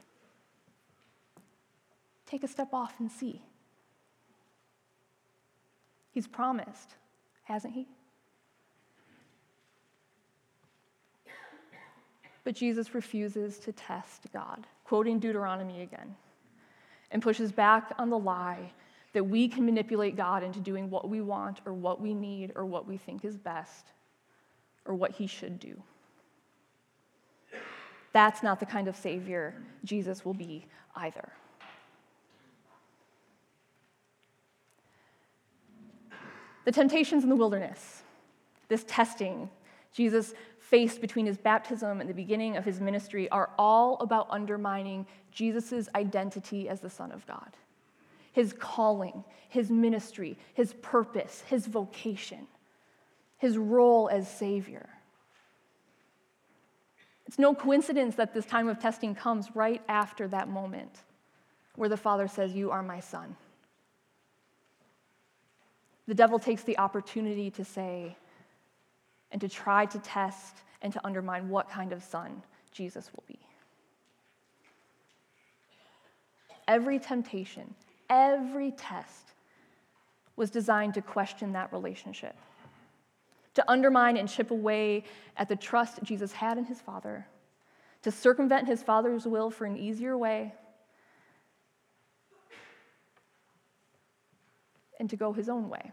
Take 2.28 2.44
a 2.44 2.48
step 2.48 2.74
off 2.74 2.94
and 2.98 3.10
see. 3.10 3.40
He's 6.12 6.26
promised, 6.26 6.94
hasn't 7.44 7.72
he? 7.72 7.88
But 12.44 12.54
Jesus 12.54 12.94
refuses 12.94 13.58
to 13.60 13.72
test 13.72 14.26
God, 14.32 14.66
quoting 14.84 15.18
Deuteronomy 15.18 15.82
again, 15.82 16.16
and 17.10 17.22
pushes 17.22 17.50
back 17.50 17.92
on 17.98 18.10
the 18.10 18.18
lie 18.18 18.72
that 19.14 19.24
we 19.24 19.48
can 19.48 19.64
manipulate 19.64 20.16
God 20.16 20.42
into 20.42 20.60
doing 20.60 20.90
what 20.90 21.08
we 21.08 21.22
want 21.22 21.60
or 21.64 21.72
what 21.72 22.00
we 22.00 22.12
need 22.12 22.52
or 22.56 22.66
what 22.66 22.86
we 22.86 22.98
think 22.98 23.24
is 23.24 23.38
best 23.38 23.92
or 24.84 24.94
what 24.94 25.12
he 25.12 25.26
should 25.26 25.58
do. 25.58 25.82
That's 28.12 28.42
not 28.42 28.60
the 28.60 28.66
kind 28.66 28.86
of 28.86 28.96
Savior 28.96 29.54
Jesus 29.84 30.24
will 30.24 30.34
be 30.34 30.66
either. 30.96 31.32
The 36.68 36.72
temptations 36.72 37.22
in 37.22 37.30
the 37.30 37.34
wilderness, 37.34 38.02
this 38.68 38.84
testing 38.86 39.48
Jesus 39.90 40.34
faced 40.58 41.00
between 41.00 41.24
his 41.24 41.38
baptism 41.38 41.98
and 41.98 42.10
the 42.10 42.12
beginning 42.12 42.58
of 42.58 42.64
his 42.66 42.78
ministry, 42.78 43.26
are 43.30 43.48
all 43.58 43.96
about 44.00 44.26
undermining 44.28 45.06
Jesus' 45.32 45.88
identity 45.94 46.68
as 46.68 46.80
the 46.80 46.90
Son 46.90 47.10
of 47.10 47.26
God, 47.26 47.56
his 48.32 48.52
calling, 48.52 49.24
his 49.48 49.70
ministry, 49.70 50.36
his 50.52 50.74
purpose, 50.82 51.42
his 51.46 51.66
vocation, 51.66 52.46
his 53.38 53.56
role 53.56 54.10
as 54.12 54.28
Savior. 54.30 54.90
It's 57.26 57.38
no 57.38 57.54
coincidence 57.54 58.14
that 58.16 58.34
this 58.34 58.44
time 58.44 58.68
of 58.68 58.78
testing 58.78 59.14
comes 59.14 59.56
right 59.56 59.80
after 59.88 60.28
that 60.28 60.50
moment 60.50 60.98
where 61.76 61.88
the 61.88 61.96
Father 61.96 62.28
says, 62.28 62.52
You 62.52 62.70
are 62.70 62.82
my 62.82 63.00
Son 63.00 63.36
the 66.08 66.14
devil 66.14 66.38
takes 66.38 66.62
the 66.62 66.78
opportunity 66.78 67.50
to 67.50 67.64
say 67.64 68.16
and 69.30 69.40
to 69.42 69.48
try 69.48 69.84
to 69.84 69.98
test 69.98 70.56
and 70.80 70.90
to 70.94 71.06
undermine 71.06 71.50
what 71.50 71.68
kind 71.68 71.92
of 71.92 72.02
son 72.02 72.42
Jesus 72.72 73.10
will 73.14 73.24
be. 73.28 73.38
Every 76.66 76.98
temptation, 76.98 77.74
every 78.08 78.70
test 78.70 79.32
was 80.34 80.50
designed 80.50 80.94
to 80.94 81.02
question 81.02 81.52
that 81.52 81.70
relationship, 81.74 82.36
to 83.52 83.70
undermine 83.70 84.16
and 84.16 84.28
chip 84.28 84.50
away 84.50 85.04
at 85.36 85.48
the 85.48 85.56
trust 85.56 86.02
Jesus 86.02 86.32
had 86.32 86.56
in 86.56 86.64
his 86.64 86.80
Father, 86.80 87.26
to 88.02 88.10
circumvent 88.10 88.66
his 88.66 88.82
Father's 88.82 89.26
will 89.26 89.50
for 89.50 89.66
an 89.66 89.76
easier 89.76 90.16
way, 90.16 90.54
and 94.98 95.08
to 95.10 95.16
go 95.16 95.32
his 95.32 95.48
own 95.48 95.68
way, 95.68 95.92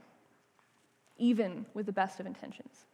even 1.18 1.66
with 1.74 1.86
the 1.86 1.92
best 1.92 2.20
of 2.20 2.26
intentions. 2.26 2.86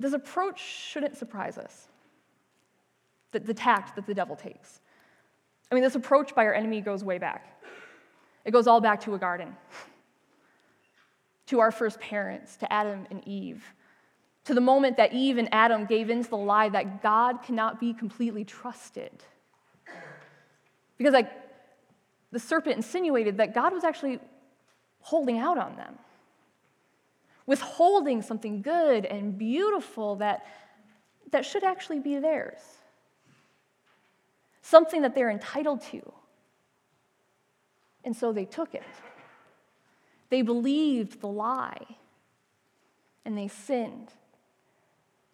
This 0.00 0.12
approach 0.12 0.60
shouldn't 0.60 1.16
surprise 1.16 1.58
us, 1.58 1.88
the, 3.32 3.40
the 3.40 3.54
tact 3.54 3.96
that 3.96 4.06
the 4.06 4.14
devil 4.14 4.36
takes. 4.36 4.80
I 5.70 5.74
mean, 5.74 5.84
this 5.84 5.96
approach 5.96 6.34
by 6.34 6.46
our 6.46 6.54
enemy 6.54 6.80
goes 6.80 7.02
way 7.02 7.18
back. 7.18 7.60
It 8.44 8.52
goes 8.52 8.66
all 8.66 8.80
back 8.80 9.00
to 9.02 9.14
a 9.14 9.18
garden, 9.18 9.54
to 11.46 11.60
our 11.60 11.72
first 11.72 12.00
parents, 12.00 12.56
to 12.58 12.72
Adam 12.72 13.06
and 13.10 13.26
Eve, 13.26 13.62
to 14.48 14.54
the 14.54 14.62
moment 14.62 14.96
that 14.96 15.12
Eve 15.12 15.36
and 15.36 15.46
Adam 15.52 15.84
gave 15.84 16.08
in 16.08 16.24
to 16.24 16.30
the 16.30 16.36
lie 16.36 16.70
that 16.70 17.02
God 17.02 17.42
cannot 17.42 17.78
be 17.78 17.92
completely 17.92 18.46
trusted. 18.46 19.12
Because 20.96 21.12
like 21.12 21.30
the 22.32 22.38
serpent 22.38 22.76
insinuated 22.76 23.36
that 23.36 23.52
God 23.52 23.74
was 23.74 23.84
actually 23.84 24.20
holding 25.00 25.36
out 25.36 25.58
on 25.58 25.76
them, 25.76 25.98
withholding 27.44 28.22
something 28.22 28.62
good 28.62 29.04
and 29.04 29.36
beautiful 29.36 30.16
that, 30.16 30.46
that 31.30 31.44
should 31.44 31.62
actually 31.62 32.00
be 32.00 32.18
theirs, 32.18 32.58
something 34.62 35.02
that 35.02 35.14
they're 35.14 35.30
entitled 35.30 35.82
to. 35.82 36.00
And 38.02 38.16
so 38.16 38.32
they 38.32 38.46
took 38.46 38.74
it. 38.74 38.82
They 40.30 40.40
believed 40.40 41.20
the 41.20 41.28
lie, 41.28 41.84
and 43.26 43.36
they 43.36 43.48
sinned 43.48 44.10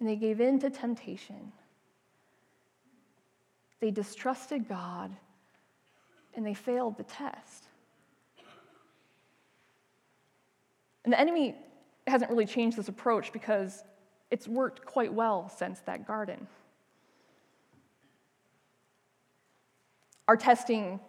and 0.05 0.11
they 0.11 0.17
gave 0.17 0.39
in 0.39 0.59
to 0.59 0.69
temptation. 0.69 1.51
They 3.81 3.91
distrusted 3.91 4.69
God 4.69 5.11
and 6.35 6.45
they 6.45 6.53
failed 6.53 6.99
the 6.99 7.05
test. 7.05 7.65
And 11.05 11.13
the 11.15 11.19
enemy 11.19 11.55
hasn't 12.07 12.31
really 12.31 12.45
changed 12.45 12.77
this 12.77 12.89
approach 12.89 13.33
because 13.33 13.83
it's 14.31 14.47
worked 14.47 14.85
quite 14.85 15.11
well 15.11 15.49
since 15.49 15.81
that 15.87 16.07
garden. 16.07 16.49
Our 20.29 20.37
testing 20.37 21.01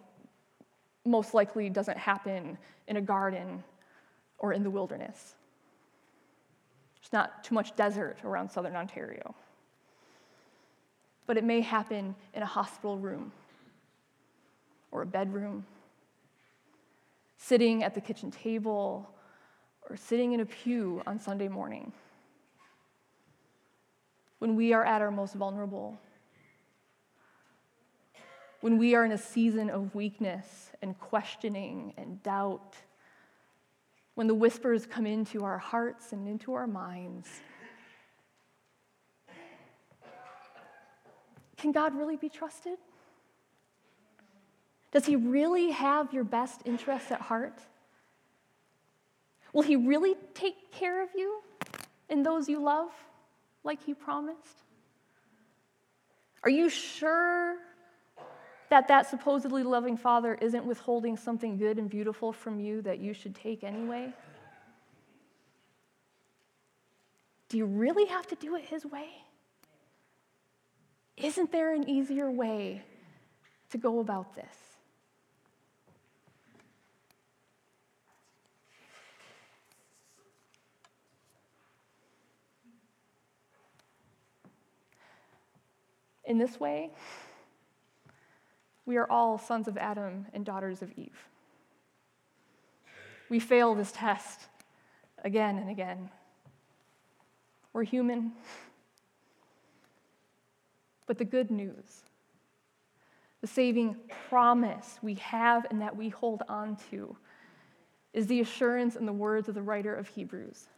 most 1.04 1.34
likely 1.34 1.68
doesn't 1.68 1.98
happen 1.98 2.56
in 2.88 2.96
a 2.96 3.02
garden 3.02 3.62
or 4.38 4.54
in 4.54 4.62
the 4.62 4.70
wilderness. 4.70 5.34
There's 7.06 7.22
not 7.22 7.44
too 7.44 7.54
much 7.54 7.76
desert 7.76 8.18
around 8.24 8.50
southern 8.50 8.74
Ontario. 8.74 9.36
but 11.26 11.36
it 11.36 11.44
may 11.44 11.60
happen 11.60 12.14
in 12.34 12.42
a 12.42 12.46
hospital 12.46 12.98
room 12.98 13.32
or 14.92 15.02
a 15.02 15.06
bedroom, 15.06 15.66
sitting 17.36 17.82
at 17.82 17.94
the 17.94 18.00
kitchen 18.00 18.30
table, 18.30 19.10
or 19.90 19.96
sitting 19.96 20.32
in 20.32 20.40
a 20.40 20.46
pew 20.46 21.02
on 21.06 21.18
Sunday 21.18 21.48
morning. 21.48 21.92
When 24.38 24.56
we 24.56 24.72
are 24.72 24.84
at 24.84 25.02
our 25.02 25.10
most 25.10 25.34
vulnerable, 25.34 25.98
when 28.60 28.78
we 28.78 28.94
are 28.94 29.04
in 29.04 29.12
a 29.12 29.18
season 29.18 29.68
of 29.68 29.94
weakness 29.94 30.70
and 30.82 30.98
questioning 30.98 31.94
and 31.96 32.22
doubt, 32.22 32.76
when 34.16 34.26
the 34.26 34.34
whispers 34.34 34.86
come 34.86 35.06
into 35.06 35.44
our 35.44 35.58
hearts 35.58 36.12
and 36.12 36.26
into 36.26 36.54
our 36.54 36.66
minds, 36.66 37.28
can 41.58 41.70
God 41.70 41.94
really 41.94 42.16
be 42.16 42.30
trusted? 42.30 42.78
Does 44.90 45.04
He 45.04 45.16
really 45.16 45.70
have 45.70 46.14
your 46.14 46.24
best 46.24 46.62
interests 46.64 47.12
at 47.12 47.20
heart? 47.20 47.60
Will 49.52 49.62
He 49.62 49.76
really 49.76 50.14
take 50.32 50.72
care 50.72 51.02
of 51.02 51.10
you 51.14 51.42
and 52.08 52.24
those 52.24 52.48
you 52.48 52.62
love 52.62 52.88
like 53.64 53.82
He 53.84 53.92
promised? 53.92 54.62
Are 56.42 56.50
you 56.50 56.70
sure 56.70 57.58
that 58.68 58.88
that 58.88 59.08
supposedly 59.08 59.62
loving 59.62 59.96
Father 59.96 60.34
isn't 60.40 60.64
withholding 60.64 61.16
something 61.16 61.56
good 61.56 61.78
and 61.78 61.88
beautiful 61.88 62.32
from 62.32 62.60
you 62.60 62.82
that 62.82 62.98
you 62.98 63.12
should 63.12 63.34
take 63.34 63.62
anyway? 63.62 64.12
Do 67.48 67.58
you 67.58 67.66
really 67.66 68.06
have 68.06 68.26
to 68.28 68.34
do 68.34 68.56
it 68.56 68.64
His 68.64 68.84
way? 68.84 69.08
Isn't 71.16 71.50
there 71.52 71.72
an 71.72 71.88
easier 71.88 72.30
way 72.30 72.82
to 73.70 73.78
go 73.78 74.00
about 74.00 74.34
this? 74.34 74.46
In 86.24 86.38
this 86.38 86.58
way, 86.58 86.90
we 88.86 88.96
are 88.96 89.10
all 89.10 89.36
sons 89.36 89.68
of 89.68 89.76
Adam 89.76 90.26
and 90.32 90.46
daughters 90.46 90.80
of 90.80 90.92
Eve. 90.96 91.28
We 93.28 93.40
fail 93.40 93.74
this 93.74 93.92
test 93.92 94.46
again 95.24 95.58
and 95.58 95.68
again. 95.68 96.08
We're 97.72 97.82
human. 97.82 98.32
But 101.06 101.18
the 101.18 101.24
good 101.24 101.50
news, 101.50 102.04
the 103.40 103.46
saving 103.46 103.96
promise 104.28 104.98
we 105.02 105.14
have 105.14 105.66
and 105.70 105.82
that 105.82 105.96
we 105.96 106.08
hold 106.08 106.42
on 106.48 106.76
to, 106.90 107.16
is 108.12 108.28
the 108.28 108.40
assurance 108.40 108.96
in 108.96 109.04
the 109.04 109.12
words 109.12 109.48
of 109.48 109.54
the 109.54 109.62
writer 109.62 109.94
of 109.94 110.08
Hebrews 110.08 110.68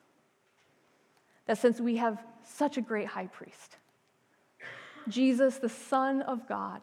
that 1.46 1.56
since 1.56 1.80
we 1.80 1.96
have 1.96 2.22
such 2.44 2.76
a 2.76 2.80
great 2.80 3.06
high 3.08 3.26
priest, 3.26 3.78
Jesus, 5.08 5.56
the 5.56 5.68
Son 5.68 6.20
of 6.22 6.46
God, 6.46 6.82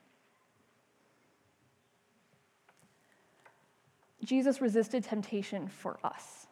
Jesus 4.23 4.61
resisted 4.61 5.03
temptation 5.03 5.67
for 5.67 5.97
us. 6.03 6.47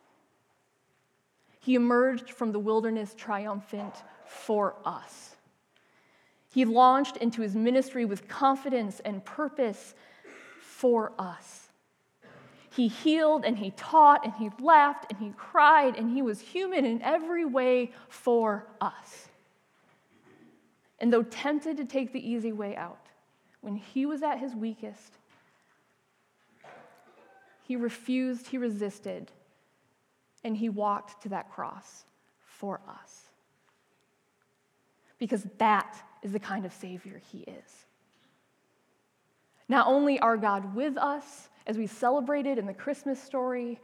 He 1.60 1.76
emerged 1.76 2.32
from 2.32 2.52
the 2.52 2.60
wilderness 2.60 3.14
triumphant 3.16 3.94
for 4.26 4.76
us. 4.86 5.36
He 6.52 6.66
launched 6.66 7.18
into 7.18 7.42
his 7.42 7.56
ministry 7.56 8.06
with 8.06 8.28
confidence 8.28 9.02
and 9.02 9.24
purpose 9.24 9.94
for 10.60 11.12
us. 11.20 11.70
He 12.72 12.88
healed 12.88 13.46
and 13.46 13.58
he 13.58 13.72
taught 13.72 14.24
and 14.24 14.34
he 14.34 14.50
laughed 14.60 15.08
and 15.10 15.20
he 15.20 15.34
cried 15.38 15.98
and 15.98 16.10
he 16.10 16.22
was 16.22 16.40
human 16.40 16.86
in 16.86 17.02
every 17.02 17.46
way 17.46 17.92
for 18.08 18.66
us. 18.80 19.28
And 21.00 21.12
though 21.12 21.24
tempted 21.24 21.78
to 21.78 21.86
take 21.86 22.14
the 22.14 22.30
easy 22.30 22.52
way 22.52 22.76
out, 22.76 23.06
when 23.62 23.76
he 23.76 24.06
was 24.06 24.24
at 24.24 24.40
his 24.40 24.56
weakest, 24.56 25.14
he 27.70 27.76
refused, 27.76 28.48
he 28.48 28.58
resisted, 28.58 29.32
and 30.44 30.58
he 30.58 30.70
walked 30.70 31.22
to 31.22 31.30
that 31.30 31.52
cross 31.52 32.04
for 32.44 32.82
us. 32.90 33.26
Because 35.20 35.46
that 35.60 35.96
is 36.24 36.32
the 36.32 36.40
kind 36.40 36.66
of 36.66 36.74
Savior 36.74 37.22
he 37.32 37.42
is. 37.42 37.86
Not 39.68 39.86
only 39.86 40.20
are 40.20 40.36
God 40.36 40.74
with 40.74 40.98
us 40.98 41.50
as 41.68 41.78
we 41.78 41.86
celebrated 41.86 42.58
in 42.58 42.66
the 42.66 42.74
Christmas 42.74 43.22
story, 43.22 43.80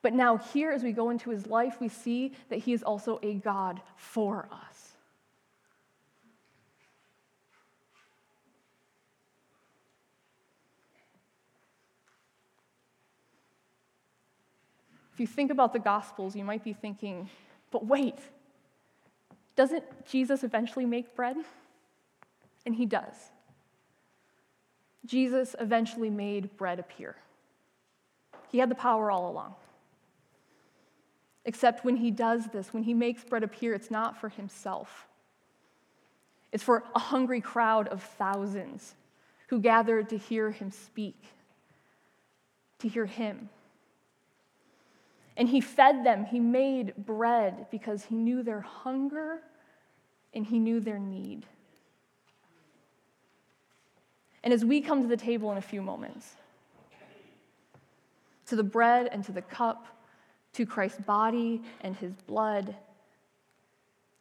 but 0.00 0.14
now 0.14 0.38
here 0.38 0.72
as 0.72 0.82
we 0.82 0.92
go 0.92 1.10
into 1.10 1.28
his 1.28 1.46
life, 1.46 1.82
we 1.82 1.88
see 1.88 2.32
that 2.48 2.60
he 2.60 2.72
is 2.72 2.82
also 2.82 3.20
a 3.22 3.34
God 3.34 3.82
for 3.94 4.48
us. 4.50 4.71
If 15.12 15.20
you 15.20 15.26
think 15.26 15.50
about 15.50 15.72
the 15.72 15.78
Gospels, 15.78 16.34
you 16.34 16.44
might 16.44 16.64
be 16.64 16.72
thinking, 16.72 17.28
but 17.70 17.86
wait, 17.86 18.18
doesn't 19.56 19.84
Jesus 20.06 20.42
eventually 20.42 20.86
make 20.86 21.14
bread? 21.14 21.36
And 22.64 22.74
he 22.74 22.86
does. 22.86 23.14
Jesus 25.04 25.54
eventually 25.58 26.10
made 26.10 26.56
bread 26.56 26.78
appear. 26.78 27.16
He 28.50 28.58
had 28.58 28.70
the 28.70 28.74
power 28.74 29.10
all 29.10 29.30
along. 29.30 29.54
Except 31.44 31.84
when 31.84 31.96
he 31.96 32.10
does 32.10 32.46
this, 32.46 32.72
when 32.72 32.84
he 32.84 32.94
makes 32.94 33.24
bread 33.24 33.42
appear, 33.42 33.74
it's 33.74 33.90
not 33.90 34.20
for 34.20 34.28
himself. 34.28 35.06
It's 36.52 36.62
for 36.62 36.84
a 36.94 36.98
hungry 36.98 37.40
crowd 37.40 37.88
of 37.88 38.02
thousands 38.02 38.94
who 39.48 39.58
gathered 39.58 40.08
to 40.10 40.18
hear 40.18 40.50
him 40.50 40.70
speak, 40.70 41.20
to 42.78 42.88
hear 42.88 43.06
him. 43.06 43.48
And 45.36 45.48
he 45.48 45.60
fed 45.60 46.04
them, 46.04 46.26
he 46.26 46.40
made 46.40 46.94
bread 46.96 47.66
because 47.70 48.04
he 48.04 48.14
knew 48.14 48.42
their 48.42 48.60
hunger 48.60 49.40
and 50.34 50.46
he 50.46 50.58
knew 50.58 50.80
their 50.80 50.98
need. 50.98 51.46
And 54.44 54.52
as 54.52 54.64
we 54.64 54.80
come 54.80 55.02
to 55.02 55.08
the 55.08 55.16
table 55.16 55.50
in 55.52 55.58
a 55.58 55.62
few 55.62 55.82
moments, 55.82 56.34
to 58.46 58.56
the 58.56 58.62
bread 58.62 59.08
and 59.12 59.24
to 59.24 59.32
the 59.32 59.42
cup, 59.42 59.86
to 60.54 60.66
Christ's 60.66 61.00
body 61.00 61.62
and 61.80 61.96
his 61.96 62.12
blood, 62.26 62.74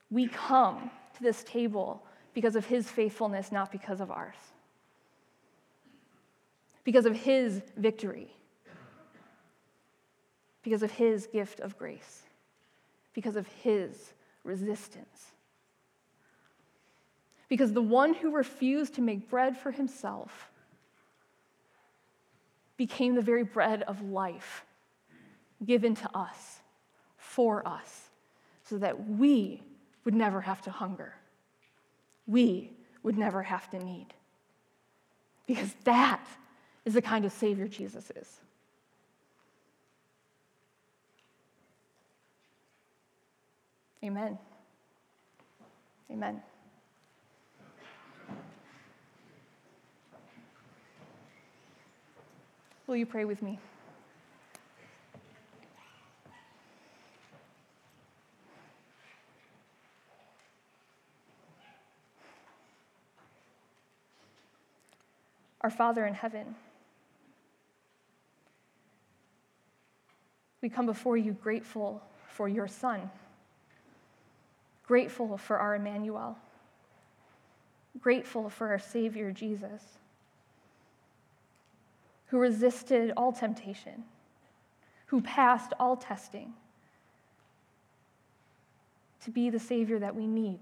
we 0.10 0.28
come 0.28 0.92
to 1.16 1.24
this 1.24 1.44
table 1.44 2.04
because 2.34 2.56
of 2.56 2.66
his 2.66 2.90
faithfulness, 2.90 3.52
not 3.52 3.72
because 3.72 4.00
of 4.00 4.12
ours. 4.12 4.36
Because 6.84 7.06
of 7.06 7.16
his 7.16 7.62
victory 7.76 8.32
because 10.64 10.84
of 10.84 10.92
his 10.92 11.28
gift 11.28 11.60
of 11.60 11.78
grace, 11.78 12.24
because 13.14 13.36
of 13.36 13.48
his 13.64 14.14
resistance. 14.44 15.32
Because 17.50 17.74
the 17.74 17.82
one 17.82 18.14
who 18.14 18.32
refused 18.32 18.96
to 18.96 19.02
make 19.02 19.30
bread 19.30 19.58
for 19.58 19.72
himself 19.72 20.50
became 22.78 23.16
the 23.16 23.22
very 23.22 23.44
bread 23.44 23.84
of 23.84 24.02
life 24.02 24.66
given 25.66 25.96
to 25.96 26.10
us, 26.18 26.60
for 27.18 27.68
us, 27.68 28.10
so 28.64 28.78
that 28.78 29.08
we 29.08 29.62
would 30.06 30.16
never 30.16 30.42
have 30.42 30.62
to 30.64 30.72
hunger. 30.72 31.14
We 32.26 32.72
would 33.04 33.18
never 33.18 33.44
have 33.44 33.70
to 33.72 33.80
need. 33.80 34.08
Because 35.46 35.74
that 35.84 36.26
is 36.86 36.94
the 36.94 37.02
kind 37.02 37.26
of 37.26 37.32
Savior 37.32 37.68
Jesus 37.68 38.12
is. 38.16 38.40
Amen. 44.04 44.38
Amen. 46.10 46.42
Will 52.88 52.96
you 52.96 53.06
pray 53.06 53.26
with 53.26 53.44
me? 53.44 53.60
Our 65.62 65.70
Father 65.70 66.08
in 66.08 66.16
heaven, 66.16 66.56
we 70.64 70.70
come 70.70 70.88
before 70.88 71.18
you 71.18 71.34
grateful 71.34 72.02
for 72.28 72.50
your 72.50 72.68
Son 72.68 73.12
grateful 74.92 75.38
for 75.38 75.58
our 75.58 75.76
Emmanuel, 75.76 76.38
grateful 78.02 78.50
for 78.50 78.68
our 78.68 78.78
Savior 78.78 79.32
Jesus, 79.32 79.82
who 82.26 82.38
resisted 82.38 83.14
all 83.16 83.32
temptation, 83.32 84.04
who 85.06 85.22
passed 85.22 85.72
all 85.80 85.96
testing 85.96 86.52
to 89.24 89.32
be 89.32 89.50
the 89.50 89.60
Savior 89.60 89.98
that 89.98 90.14
we 90.14 90.28
need. 90.28 90.60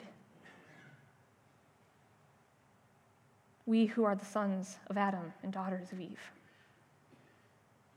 we 3.66 3.88
who 3.88 4.04
are 4.04 4.16
the 4.16 4.26
sons 4.26 4.78
of 4.92 4.98
Adam 4.98 5.34
and 5.42 5.52
daughters 5.52 5.92
of 5.92 6.00
Eve. 6.00 6.32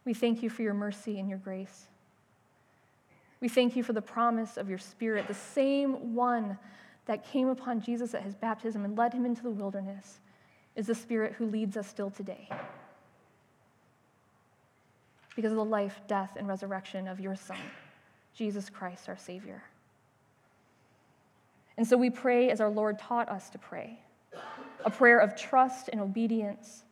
We 0.07 0.14
thank 0.14 0.42
you 0.42 0.49
for 0.49 0.62
your 0.62 0.75
mercy 0.75 1.18
and 1.18 1.29
your 1.29 1.38
grace. 1.38 1.88
We 3.43 3.49
thank 3.49 3.75
you 3.75 3.83
for 3.83 3.93
the 3.93 4.01
promise 4.01 4.57
of 4.57 4.69
your 4.69 4.79
Spirit, 4.79 5.27
the 5.27 5.35
same 5.35 6.15
one 6.15 6.57
that 7.07 7.27
came 7.27 7.49
upon 7.49 7.81
Jesus 7.81 8.15
at 8.15 8.23
his 8.23 8.37
baptism 8.37 8.85
and 8.85 8.97
led 8.97 9.13
him 9.13 9.27
into 9.27 9.43
the 9.43 9.51
wilderness, 9.51 10.21
is 10.77 10.87
the 10.87 10.95
Spirit 10.95 11.33
who 11.33 11.47
leads 11.47 11.77
us 11.77 11.89
still 11.89 12.09
today. 12.09 12.49
Because 15.35 15.51
of 15.51 15.57
the 15.57 15.65
life, 15.65 16.01
death, 16.07 16.37
and 16.37 16.47
resurrection 16.47 17.09
of 17.09 17.19
your 17.19 17.35
Son, 17.35 17.59
Jesus 18.33 18.71
Christ, 18.71 19.09
our 19.09 19.17
Savior. 19.17 19.65
And 21.77 21.85
so 21.85 21.97
we 21.97 22.11
pray 22.11 22.49
as 22.49 22.61
our 22.61 22.71
Lord 22.71 22.97
taught 23.01 23.29
us 23.29 23.51
to 23.51 23.59
pray 23.59 23.99
a 24.85 24.91
prayer 24.91 25.19
of 25.19 25.35
trust 25.35 25.89
and 25.89 26.01
obedience, 26.01 26.85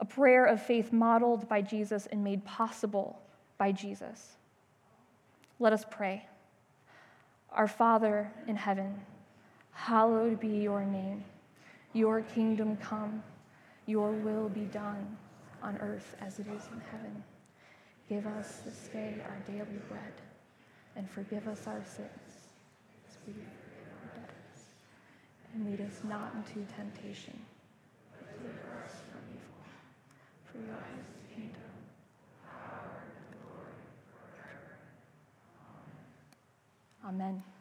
a 0.00 0.04
prayer 0.04 0.44
of 0.44 0.60
faith 0.60 0.92
modeled 0.92 1.48
by 1.48 1.62
Jesus 1.62 2.06
and 2.06 2.22
made 2.22 2.44
possible 2.44 3.18
by 3.56 3.72
Jesus. 3.72 4.36
Let 5.58 5.72
us 5.72 5.84
pray. 5.90 6.26
Our 7.50 7.68
Father 7.68 8.30
in 8.46 8.56
heaven, 8.56 9.00
hallowed 9.72 10.38
be 10.38 10.48
your 10.48 10.84
name. 10.84 11.24
Your 11.94 12.20
kingdom 12.20 12.76
come, 12.76 13.22
your 13.86 14.10
will 14.10 14.50
be 14.50 14.66
done 14.66 15.16
on 15.62 15.78
earth 15.78 16.14
as 16.20 16.38
it 16.38 16.46
is 16.48 16.62
in 16.72 16.80
heaven. 16.90 17.24
Give 18.08 18.26
us 18.26 18.58
this 18.64 18.88
day 18.92 19.14
our 19.26 19.38
daily 19.46 19.80
bread, 19.88 20.12
and 20.94 21.08
forgive 21.08 21.48
us 21.48 21.66
our 21.66 21.82
sins 21.84 22.50
as 23.08 23.16
we 23.26 23.32
forgive 23.32 23.46
our 24.02 24.20
debtors. 24.20 24.64
and 25.54 25.70
lead 25.70 25.80
us 25.80 26.02
not 26.04 26.34
into 26.34 26.66
temptation, 26.72 27.38
but 28.12 28.38
deliver 28.38 28.84
us 28.84 28.92
from 29.10 29.22
evil. 29.32 29.64
For 30.44 30.58
yours 30.58 30.84
is 31.00 31.08
the 31.16 31.34
kingdom, 31.34 31.72
power, 32.44 33.02
and 33.08 33.40
glory 33.40 33.80
forever. 34.12 34.76
Amen. 37.06 37.55